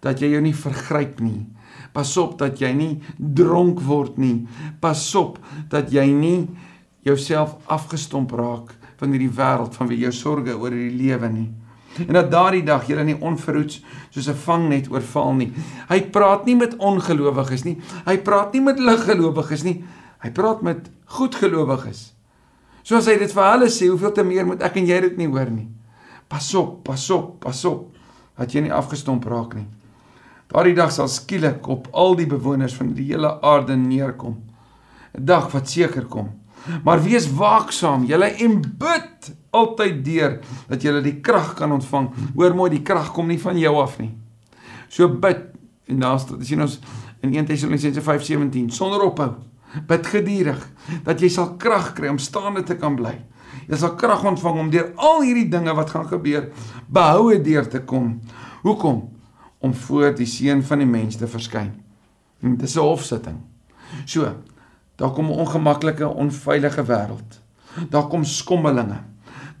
dat 0.00 0.20
jy 0.20 0.32
jou 0.34 0.42
nie 0.42 0.54
vergryp 0.54 1.20
nie. 1.20 1.46
Pas 1.92 2.16
op 2.16 2.38
dat 2.38 2.60
jy 2.60 2.72
nie 2.72 3.00
dronk 3.16 3.80
word 3.80 4.18
nie. 4.18 4.46
Pas 4.80 5.14
op 5.14 5.38
dat 5.68 5.92
jy 5.92 6.06
nie 6.12 6.48
jouself 7.02 7.56
afgestomp 7.66 8.32
raak 8.32 8.74
van 8.96 9.10
hierdie 9.10 9.32
wêreld 9.32 9.74
van 9.74 9.88
wie 9.88 9.98
jou 9.98 10.12
sorges 10.12 10.54
oor 10.54 10.70
hierdie 10.70 10.98
lewe 11.06 11.28
nie. 11.28 11.50
En 11.98 12.14
dat 12.14 12.30
daardie 12.30 12.62
dag 12.64 12.86
jy 12.88 13.02
nie 13.04 13.18
onverhoets 13.20 13.82
soos 14.10 14.28
'n 14.28 14.34
vangnet 14.34 14.90
oorval 14.90 15.34
nie. 15.34 15.52
Hy 15.88 16.00
praat 16.00 16.44
nie 16.46 16.56
met 16.56 16.76
ongelowiges 16.76 17.64
nie. 17.64 17.80
Hy 18.04 18.18
praat 18.18 18.52
nie 18.52 18.62
met 18.62 18.78
liggelowiges 18.78 19.62
nie. 19.62 19.84
Hy 20.22 20.30
praat 20.30 20.62
met 20.62 20.90
goedgelowiges. 21.04 22.12
Soos 22.82 23.06
hy 23.06 23.18
dit 23.18 23.32
vir 23.32 23.44
hulle 23.52 23.68
sê, 23.70 23.88
hoeveel 23.88 24.12
te 24.12 24.24
meer 24.24 24.46
moet 24.46 24.62
ek 24.62 24.76
en 24.76 24.86
jy 24.86 25.00
dit 25.00 25.16
nie 25.16 25.28
hoor 25.28 25.50
nie. 25.50 25.68
Pas 26.28 26.54
op, 26.54 26.84
pas 26.84 27.10
op, 27.10 27.40
pas 27.40 27.64
op 27.64 27.88
dat 28.38 28.52
jy 28.52 28.60
nie 28.60 28.72
afgestomp 28.72 29.24
raak 29.24 29.54
nie. 29.54 29.66
Daardie 30.52 30.74
dag 30.74 30.92
sal 30.92 31.08
skielik 31.08 31.68
op 31.68 31.88
al 31.92 32.16
die 32.16 32.26
bewoners 32.26 32.74
van 32.74 32.94
die 32.96 33.04
hele 33.12 33.40
aarde 33.42 33.76
neerkom. 33.76 34.36
'n 35.14 35.24
Dag 35.24 35.50
wat 35.52 35.68
seker 35.68 36.04
kom. 36.04 36.41
Maar 36.84 37.02
wees 37.02 37.26
waaksaam, 37.34 38.04
julle 38.04 38.30
en 38.44 38.60
bid 38.60 39.32
altyd 39.50 40.04
deur 40.04 40.38
dat 40.68 40.82
julle 40.82 41.02
die 41.04 41.18
krag 41.20 41.54
kan 41.58 41.72
ontvang. 41.72 42.10
Hoor 42.34 42.54
mooi, 42.56 42.70
die 42.70 42.84
krag 42.86 43.12
kom 43.12 43.28
nie 43.30 43.40
van 43.40 43.58
jou 43.58 43.74
af 43.82 43.98
nie. 44.00 44.12
So 44.88 45.08
bid 45.08 45.48
en 45.90 46.04
daar's 46.04 46.26
dit 46.28 46.46
sien 46.46 46.62
ons 46.62 46.78
in 47.22 47.34
1 47.34 47.48
Tessalonisense 47.50 48.02
5:17 48.02 48.70
sonder 48.70 49.02
ophou. 49.02 49.34
Bid 49.88 50.06
geduldig 50.06 50.62
dat 51.04 51.20
jy 51.20 51.28
sal 51.28 51.54
krag 51.56 51.92
kry 51.96 52.08
om 52.08 52.18
staande 52.18 52.62
te 52.62 52.76
kan 52.76 52.96
bly. 52.96 53.14
Jy 53.68 53.78
sal 53.78 53.94
krag 53.96 54.24
ontvang 54.24 54.58
om 54.58 54.70
deur 54.70 54.92
al 54.96 55.22
hierdie 55.22 55.48
dinge 55.48 55.74
wat 55.74 55.90
gaan 55.90 56.08
gebeur 56.08 56.50
behoue 56.88 57.40
deur 57.42 57.68
te 57.68 57.80
kom. 57.80 58.20
Hoekom? 58.62 59.08
Om 59.62 59.74
voor 59.74 60.14
die 60.14 60.26
seun 60.26 60.62
van 60.62 60.78
die 60.78 60.88
mens 60.88 61.16
te 61.16 61.26
verskyn. 61.26 61.72
Dit 62.40 62.62
is 62.62 62.76
'n 62.76 62.80
hofsitting. 62.80 63.38
So, 64.04 64.34
Daar 65.02 65.10
kom 65.10 65.26
'n 65.26 65.38
ongemaklike, 65.42 66.08
onveilige 66.08 66.84
wêreld. 66.84 67.40
Daar 67.90 68.06
kom 68.06 68.24
skommelinge. 68.24 69.00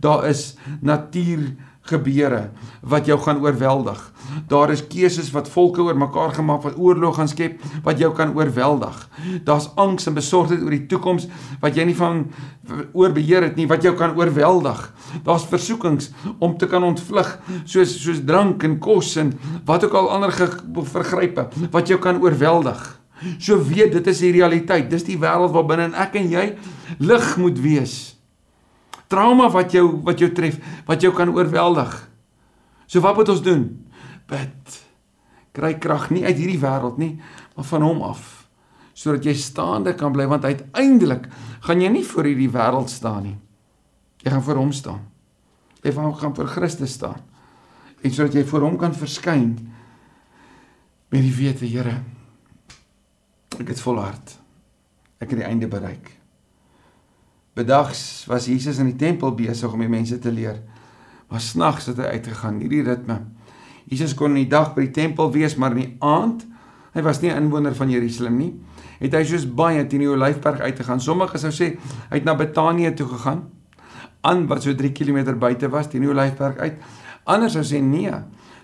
Daar 0.00 0.28
is 0.28 0.56
natuur 0.80 1.54
gebeure 1.82 2.50
wat 2.80 3.06
jou 3.06 3.18
gaan 3.20 3.40
oorweldig. 3.40 4.12
Daar 4.46 4.70
is 4.70 4.86
keuses 4.86 5.30
wat 5.30 5.48
volke 5.48 5.82
oor 5.82 5.96
mekaar 5.96 6.30
gemaak 6.34 6.62
wat 6.62 6.78
oorlog 6.78 7.16
gaan 7.16 7.28
skep 7.28 7.60
wat 7.82 7.98
jou 7.98 8.12
kan 8.14 8.36
oorweldig. 8.36 9.08
Daar's 9.44 9.70
angs 9.74 10.06
en 10.06 10.14
besorgdheid 10.14 10.62
oor 10.62 10.70
die 10.70 10.86
toekoms 10.86 11.26
wat 11.60 11.74
jy 11.74 11.84
nie 11.84 11.96
van 11.96 12.30
oorbeheer 12.92 13.42
het 13.42 13.56
nie 13.56 13.66
wat 13.66 13.82
jou 13.82 13.96
kan 13.96 14.16
oorweldig. 14.16 14.94
Daar's 15.24 15.44
versoekings 15.44 16.12
om 16.38 16.56
te 16.58 16.66
kan 16.66 16.82
ontvlug 16.82 17.38
soos 17.64 18.02
soos 18.02 18.22
drank 18.24 18.62
en 18.62 18.78
kos 18.78 19.16
en 19.16 19.38
wat 19.64 19.84
ook 19.84 19.94
al 19.94 20.10
ander 20.10 20.32
vergrype 20.82 21.48
wat 21.70 21.88
jou 21.88 21.98
kan 21.98 22.22
oorweldig. 22.22 23.01
So 23.38 23.58
weet 23.62 23.92
dit 23.92 24.06
is 24.06 24.22
die 24.24 24.32
realiteit. 24.32 24.90
Dis 24.90 25.06
die 25.06 25.18
wêreld 25.20 25.54
waarbinne 25.54 25.92
ek 26.00 26.16
en 26.20 26.30
jy 26.32 26.48
lig 26.98 27.36
moet 27.40 27.60
wees 27.62 28.12
trauma 29.12 29.50
wat 29.52 29.74
jou 29.76 29.86
wat 30.06 30.20
jou 30.22 30.30
tref, 30.34 30.58
wat 30.88 31.04
jou 31.04 31.12
kan 31.16 31.32
oorweldig. 31.32 31.92
So 32.88 33.04
wat 33.04 33.18
moet 33.18 33.32
ons 33.32 33.44
doen? 33.44 33.66
Bid. 34.30 34.78
Kry 35.52 35.74
krag 35.80 36.08
nie 36.12 36.24
uit 36.24 36.38
hierdie 36.38 36.60
wêreld 36.62 37.00
nie, 37.00 37.16
maar 37.56 37.68
van 37.68 37.90
hom 37.90 38.06
af 38.12 38.30
sodat 39.02 39.24
jy 39.24 39.32
staande 39.40 39.94
kan 39.96 40.12
bly 40.12 40.26
want 40.28 40.44
uiteindelik 40.44 41.24
gaan 41.64 41.80
jy 41.80 41.88
nie 41.90 42.04
voor 42.06 42.26
hierdie 42.28 42.50
wêreld 42.52 42.92
staan 42.92 43.24
nie. 43.24 43.38
Jy 44.22 44.30
gaan 44.30 44.44
voor 44.46 44.60
hom 44.60 44.72
staan. 44.76 45.00
Jy 45.82 45.94
gaan 45.96 46.34
voor 46.36 46.50
Christus 46.52 46.92
staan. 47.00 47.22
En 48.04 48.12
sodat 48.12 48.36
jy 48.36 48.44
voor 48.46 48.66
hom 48.68 48.76
kan 48.78 48.94
verskyn 48.94 49.56
met 51.10 51.24
die 51.24 51.32
wete, 51.34 51.66
Here, 51.66 51.96
ek 53.60 53.68
het 53.68 53.80
volhard. 53.80 54.38
Ek 55.18 55.30
het 55.30 55.38
die 55.38 55.46
einde 55.46 55.68
bereik. 55.70 56.10
Bedags 57.54 58.24
was 58.26 58.48
Jesus 58.48 58.78
in 58.80 58.88
die 58.88 58.96
tempel 58.96 59.34
besig 59.36 59.72
om 59.72 59.82
die 59.84 59.90
mense 59.92 60.18
te 60.18 60.32
leer. 60.32 60.62
Maar 61.28 61.40
snags 61.40 61.86
het 61.90 62.00
hy 62.00 62.14
uitgegaan, 62.16 62.60
hierdie 62.64 62.82
ritme. 62.86 63.18
Jesus 63.88 64.14
kon 64.16 64.32
in 64.32 64.44
die 64.44 64.52
dag 64.52 64.72
by 64.76 64.86
die 64.86 64.94
tempel 64.94 65.30
wees, 65.34 65.56
maar 65.60 65.76
in 65.76 65.82
die 65.82 65.96
aand, 66.04 66.46
hy 66.92 67.02
was 67.04 67.20
nie 67.20 67.30
'n 67.30 67.44
inwoner 67.44 67.74
van 67.74 67.90
Jerusalem 67.90 68.36
nie, 68.36 68.52
het 69.00 69.14
hy 69.14 69.24
soos 69.24 69.46
baie 69.46 69.86
teen 69.86 70.00
die 70.00 70.10
Olyfberg 70.10 70.60
uitgegaan. 70.60 71.00
Sommige 71.00 71.38
sou 71.38 71.50
sê 71.50 71.76
hy 72.10 72.16
het 72.16 72.24
na 72.24 72.34
Betanië 72.34 72.94
toe 72.94 73.06
gegaan, 73.06 73.50
aan 74.22 74.46
wat 74.46 74.62
so 74.62 74.74
3 74.74 74.92
km 74.92 75.38
buite 75.38 75.68
was 75.68 75.88
teen 75.88 76.02
die 76.02 76.10
Olyfberg 76.10 76.58
uit. 76.58 76.74
Ander 77.24 77.50
sou 77.50 77.62
sê 77.62 77.80
nee, 77.82 78.12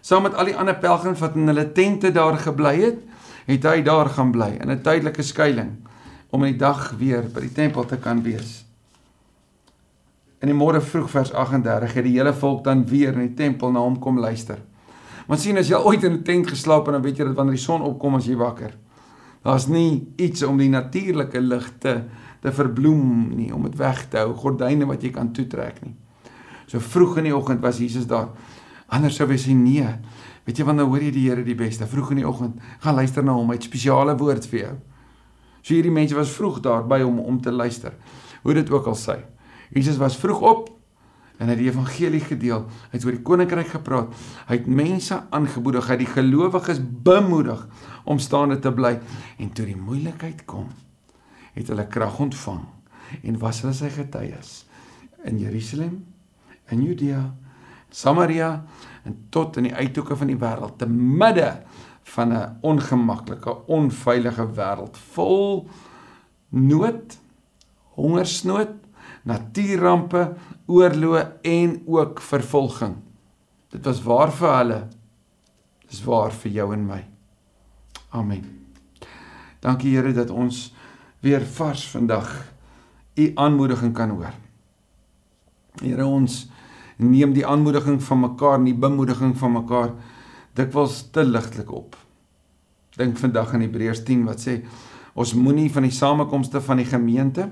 saam 0.01 0.23
met 0.23 0.35
al 0.35 0.45
die 0.45 0.57
ander 0.57 0.77
pelgrims 0.79 1.21
wat 1.21 1.35
in 1.35 1.47
hulle 1.47 1.73
tente 1.73 2.13
daar 2.13 2.39
gebly 2.39 2.77
het, 2.81 2.99
het 3.49 3.65
hy 3.65 3.83
daar 3.83 4.11
gaan 4.13 4.33
bly 4.33 4.59
in 4.61 4.71
'n 4.71 4.83
tydelike 4.83 5.23
skuilings 5.23 5.77
om 6.31 6.45
in 6.45 6.53
die 6.53 6.61
dag 6.61 6.93
weer 6.99 7.23
by 7.23 7.41
die 7.41 7.53
tempel 7.53 7.87
te 7.87 7.97
kan 7.97 8.23
wees. 8.23 8.65
In 10.41 10.49
die 10.49 10.57
môre 10.57 10.81
vroeg 10.81 11.11
vers 11.11 11.33
38 11.33 11.95
het 11.95 12.05
die 12.05 12.19
hele 12.19 12.33
volk 12.33 12.65
dan 12.65 12.87
weer 12.87 13.13
in 13.13 13.27
die 13.27 13.35
tempel 13.35 13.73
na 13.73 13.81
hom 13.81 13.99
kom 13.99 14.19
luister. 14.19 14.59
Want 15.27 15.41
sien 15.41 15.59
as 15.59 15.69
jy 15.69 15.77
ooit 15.77 16.05
in 16.05 16.13
'n 16.13 16.23
tent 16.23 16.47
geslaap 16.47 16.87
het, 16.87 16.95
dan 16.95 17.03
weet 17.03 17.17
jy 17.17 17.25
dat 17.25 17.35
wanneer 17.35 17.57
die 17.57 17.65
son 17.65 17.83
opkom 17.83 18.15
as 18.15 18.27
jy 18.27 18.37
wakker. 18.37 18.77
Daar's 19.43 19.67
nie 19.67 20.13
iets 20.17 20.43
om 20.43 20.57
die 20.57 20.69
natuurlike 20.69 21.41
lig 21.41 21.73
te 21.79 22.03
te 22.41 22.53
verbloem 22.53 23.35
nie, 23.35 23.55
om 23.55 23.63
dit 23.63 23.77
weg 23.77 24.05
te 24.09 24.17
hou, 24.19 24.33
gordyne 24.35 24.87
wat 24.87 25.03
jy 25.03 25.11
kan 25.11 25.33
toetrek 25.33 25.81
nie. 25.83 25.95
So 26.67 26.79
vroeg 26.79 27.19
in 27.19 27.25
die 27.25 27.37
oggend 27.37 27.61
was 27.61 27.79
Jesus 27.79 28.07
daar. 28.07 28.29
Anders 28.87 29.17
sou 29.17 29.27
wees 29.29 29.47
hy 29.49 29.57
nee. 29.59 29.89
Weet 30.49 30.63
jy 30.63 30.65
wanneer 30.65 30.89
hoor 30.89 31.03
jy 31.05 31.11
die 31.13 31.27
Here 31.27 31.43
die 31.45 31.57
beste? 31.59 31.85
Vroeg 31.85 32.15
in 32.15 32.23
die 32.23 32.29
oggend. 32.29 32.63
Gaan 32.81 32.97
luister 32.97 33.25
na 33.25 33.35
hom, 33.37 33.51
hy 33.53 33.59
het 33.59 33.67
spesiale 33.69 34.15
woord 34.17 34.47
vir 34.49 34.63
jou. 34.63 34.77
So 35.61 35.75
hierdie 35.75 35.93
mense 35.93 36.17
was 36.17 36.33
vroeg 36.33 36.63
daar 36.65 36.87
by 36.89 37.03
hom 37.03 37.19
om 37.21 37.37
te 37.45 37.53
luister. 37.53 37.93
Hoe 38.47 38.55
dit 38.57 38.71
ook 38.73 38.87
al 38.89 38.97
sê. 38.97 39.19
Jesus 39.75 39.99
was 40.01 40.17
vroeg 40.17 40.41
op 40.41 40.71
en 41.37 41.47
hy 41.47 41.53
het 41.53 41.61
die 41.61 41.69
evangelie 41.69 42.23
gedeel. 42.25 42.65
Hy 42.89 42.97
het 42.97 43.05
oor 43.05 43.15
die 43.19 43.27
koninkryk 43.29 43.69
gepraat. 43.75 44.15
Hy 44.49 44.57
het 44.57 44.71
mense 44.73 45.19
aangemoedig, 45.37 45.85
hy 45.85 45.99
het 45.99 46.03
die 46.07 46.15
gelowiges 46.15 46.81
bemoedig 46.81 47.67
om 48.09 48.23
staande 48.23 48.57
te 48.65 48.73
bly 48.73 48.95
en 49.37 49.53
toe 49.53 49.69
die 49.69 49.77
moeilikheid 49.77 50.47
kom, 50.49 50.71
het 51.53 51.69
hulle 51.69 51.85
krag 51.93 52.17
ontvang 52.25 52.65
en 53.21 53.39
was 53.45 53.61
hulle 53.61 53.75
sy 53.77 53.93
getuies 53.93 54.63
in 55.29 55.39
Jerusalem, 55.43 56.01
in 56.73 56.83
Judea, 56.85 57.21
Samaria 57.93 58.65
en 59.09 59.17
tot 59.35 59.57
in 59.57 59.71
die 59.71 59.75
uithoeke 59.75 60.17
van 60.17 60.31
die 60.31 60.39
wêreld 60.39 60.79
te 60.79 60.87
midde 60.89 61.63
van 62.15 62.33
'n 62.33 62.59
ongemaklike, 62.61 63.67
onveilige 63.67 64.47
wêreld 64.55 64.97
vol 65.15 65.69
nood, 66.49 67.19
hongersnood 67.97 68.77
natuurrampe, 69.29 70.23
oorloë 70.69 71.25
en 71.43 71.77
ook 71.87 72.21
vervolging. 72.25 72.97
Dit 73.73 73.85
was 73.85 74.03
waar 74.05 74.33
vir 74.33 74.55
hulle. 74.57 74.81
Dis 75.89 76.03
waar 76.05 76.33
vir 76.43 76.53
jou 76.53 76.69
en 76.75 76.85
my. 76.87 77.01
Amen. 78.17 78.45
Dankie 79.65 79.97
Here 79.97 80.13
dat 80.17 80.31
ons 80.31 80.69
weer 81.25 81.45
vars 81.59 81.89
vandag 81.91 82.29
u 83.19 83.33
aanmoediging 83.35 83.95
kan 83.97 84.13
hoor. 84.15 84.33
Here 85.83 86.07
ons 86.07 86.47
neem 86.99 87.33
die 87.33 87.47
aanmoediging 87.47 88.03
van 88.03 88.21
mekaar, 88.27 88.59
die 88.65 88.75
bemoediging 88.75 89.37
van 89.39 89.55
mekaar 89.61 89.95
dikwels 90.59 91.05
te 91.15 91.25
ligtelik 91.25 91.71
op. 91.73 91.97
Dink 92.99 93.19
vandag 93.19 93.55
aan 93.55 93.63
Hebreërs 93.63 94.03
10 94.07 94.25
wat 94.27 94.43
sê 94.43 94.59
ons 95.19 95.35
moenie 95.35 95.69
van 95.73 95.87
die 95.87 95.95
samekomste 95.95 96.61
van 96.63 96.79
die 96.83 96.87
gemeente 96.87 97.49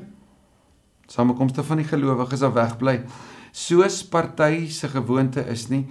samekomste 1.10 1.62
van 1.66 1.82
die 1.82 1.86
gelowiges 1.86 2.42
af 2.46 2.54
wegbly 2.56 3.00
soos 3.56 4.02
party 4.10 4.66
se 4.70 4.90
gewoonte 4.92 5.42
is 5.50 5.68
nie 5.72 5.84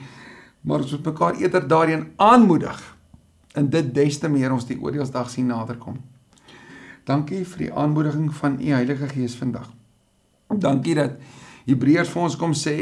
maar 0.66 0.84
ons 0.84 0.96
moet 0.96 1.10
mekaar 1.12 1.40
eerder 1.40 1.68
daarin 1.68 2.06
aanmoedig 2.22 2.82
en 3.56 3.70
dit 3.72 3.94
des 3.96 4.20
te 4.20 4.32
meer 4.32 4.54
ons 4.56 4.68
die 4.68 4.80
oordeelsdag 4.80 5.32
sien 5.32 5.50
naderkom 5.52 6.00
dankie 7.08 7.44
vir 7.46 7.66
die 7.66 7.74
aanmoediging 7.74 8.32
van 8.40 8.60
u 8.60 8.72
Heilige 8.76 9.12
Gees 9.12 9.38
vandag 9.40 9.72
dankie 10.48 10.96
dat 10.96 11.20
Hebreërs 11.66 12.12
vir 12.14 12.24
ons 12.28 12.38
kom 12.38 12.54
sê 12.58 12.76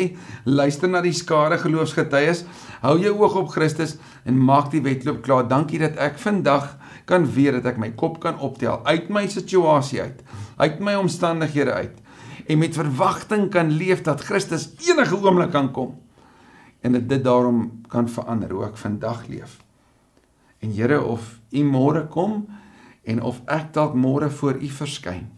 luister 0.45 0.91
na 0.91 1.01
die 1.03 1.15
skare 1.15 1.57
geloofsgetuies 1.61 2.43
hou 2.83 2.97
jou 2.99 3.13
oog 3.21 3.37
op 3.43 3.51
Christus 3.55 3.97
en 4.27 4.39
maak 4.39 4.71
die 4.73 4.83
wedloop 4.83 5.21
klaar 5.23 5.47
dankie 5.47 5.79
dat 5.81 5.99
ek 6.01 6.19
vandag 6.19 6.73
kan 7.09 7.27
weet 7.35 7.59
dat 7.59 7.73
ek 7.73 7.81
my 7.81 7.93
kop 7.99 8.19
kan 8.23 8.39
optel 8.43 8.81
uit 8.87 9.09
my 9.09 9.25
situasie 9.31 10.01
uit 10.03 10.23
uit 10.59 10.79
my 10.83 10.95
omstandighede 10.99 11.73
uit 11.73 12.03
en 12.47 12.59
met 12.59 12.75
verwagting 12.75 13.49
kan 13.51 13.71
leef 13.71 14.03
dat 14.03 14.21
Christus 14.27 14.69
enige 14.87 15.15
oomblik 15.15 15.51
kan 15.51 15.71
kom 15.71 15.95
en 16.83 16.91
dat 16.91 17.07
dit 17.09 17.23
daarom 17.23 17.81
kan 17.87 18.09
verander 18.09 18.51
hoe 18.51 18.65
ek 18.67 18.77
vandag 18.77 19.27
leef. 19.31 19.61
En 20.59 20.71
Here 20.75 20.99
of 21.01 21.39
U 21.51 21.63
môre 21.63 22.07
kom 22.11 22.43
en 23.07 23.21
of 23.23 23.39
ek 23.51 23.71
dalk 23.75 23.95
môre 23.95 24.29
voor 24.29 24.59
U 24.59 24.67
verskyn. 24.67 25.29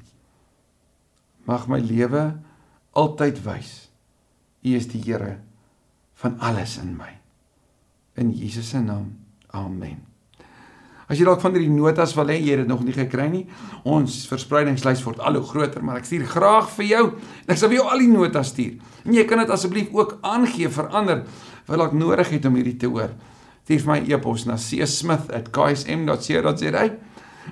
Mag 1.45 1.67
my 1.69 1.79
lewe 1.79 2.33
altyd 2.95 3.43
wys 3.45 3.85
U 4.65 4.73
is 4.73 4.89
die 4.89 5.03
Here 5.05 5.37
van 6.17 6.39
alles 6.41 6.79
in 6.81 6.97
my. 6.97 7.11
In 8.17 8.33
Jesus 8.33 8.73
se 8.73 8.81
naam. 8.81 9.13
Amen. 9.53 10.01
As 11.05 11.19
jy 11.19 11.25
dalk 11.27 11.43
van 11.43 11.53
hierdie 11.53 11.69
notas 11.69 12.15
wil 12.17 12.31
hê, 12.33 12.39
jy 12.41 12.55
het 12.55 12.63
dit 12.63 12.71
nog 12.71 12.81
nie 12.85 12.93
gekry 12.95 13.27
nie. 13.29 13.43
Ons 13.85 14.27
verspreidingslys 14.29 15.03
word 15.05 15.19
al 15.21 15.35
hoe 15.37 15.45
groter, 15.45 15.83
maar 15.85 15.97
ek 16.01 16.07
stuur 16.09 16.25
graag 16.31 16.69
vir 16.79 16.87
jou. 16.89 17.03
Ek 17.45 17.57
sal 17.61 17.69
vir 17.69 17.77
jou 17.77 17.85
al 17.91 18.01
die 18.01 18.09
notas 18.09 18.49
stuur. 18.55 18.73
En 19.05 19.13
jy 19.13 19.25
kan 19.29 19.37
dit 19.43 19.51
asseblief 19.53 19.93
ook 19.93 20.17
aangee 20.25 20.69
vir 20.73 20.87
ander 20.89 21.21
wat 21.67 21.77
dalk 21.77 21.93
nodig 21.97 22.29
het 22.33 22.45
om 22.49 22.57
hierdie 22.57 22.79
te 22.81 22.89
hoor. 22.89 23.13
Stuur 23.67 23.85
my 23.89 23.99
e-pos 24.09 24.41
na 24.49 24.55
csmith@ksm.co.za. 24.57 26.83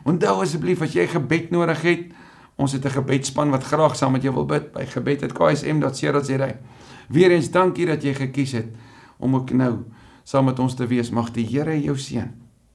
Onthou 0.09 0.35
asseblief 0.41 0.81
as 0.81 0.93
jy 0.97 1.05
gebed 1.11 1.53
nodig 1.53 1.81
het, 1.85 2.09
ons 2.55 2.71
het 2.71 2.85
'n 2.85 2.89
gebedsspan 2.89 3.49
wat 3.49 3.63
graag 3.63 3.95
saam 3.95 4.11
met 4.11 4.21
jou 4.21 4.33
wil 4.33 4.45
bid 4.45 4.71
by 4.71 4.85
gebed@ksm.co.za. 4.85 6.55
Weereens 7.09 7.51
dankie 7.51 7.85
dat 7.85 8.03
jy 8.03 8.13
gekies 8.13 8.51
het 8.51 8.75
om 9.17 9.35
ook 9.35 9.51
nou 9.51 9.83
saam 10.23 10.45
met 10.45 10.59
ons 10.59 10.75
te 10.75 10.87
wees. 10.87 11.09
Mag 11.09 11.31
die 11.31 11.45
Here 11.45 11.81
jou 11.81 11.97
seën 11.97 12.42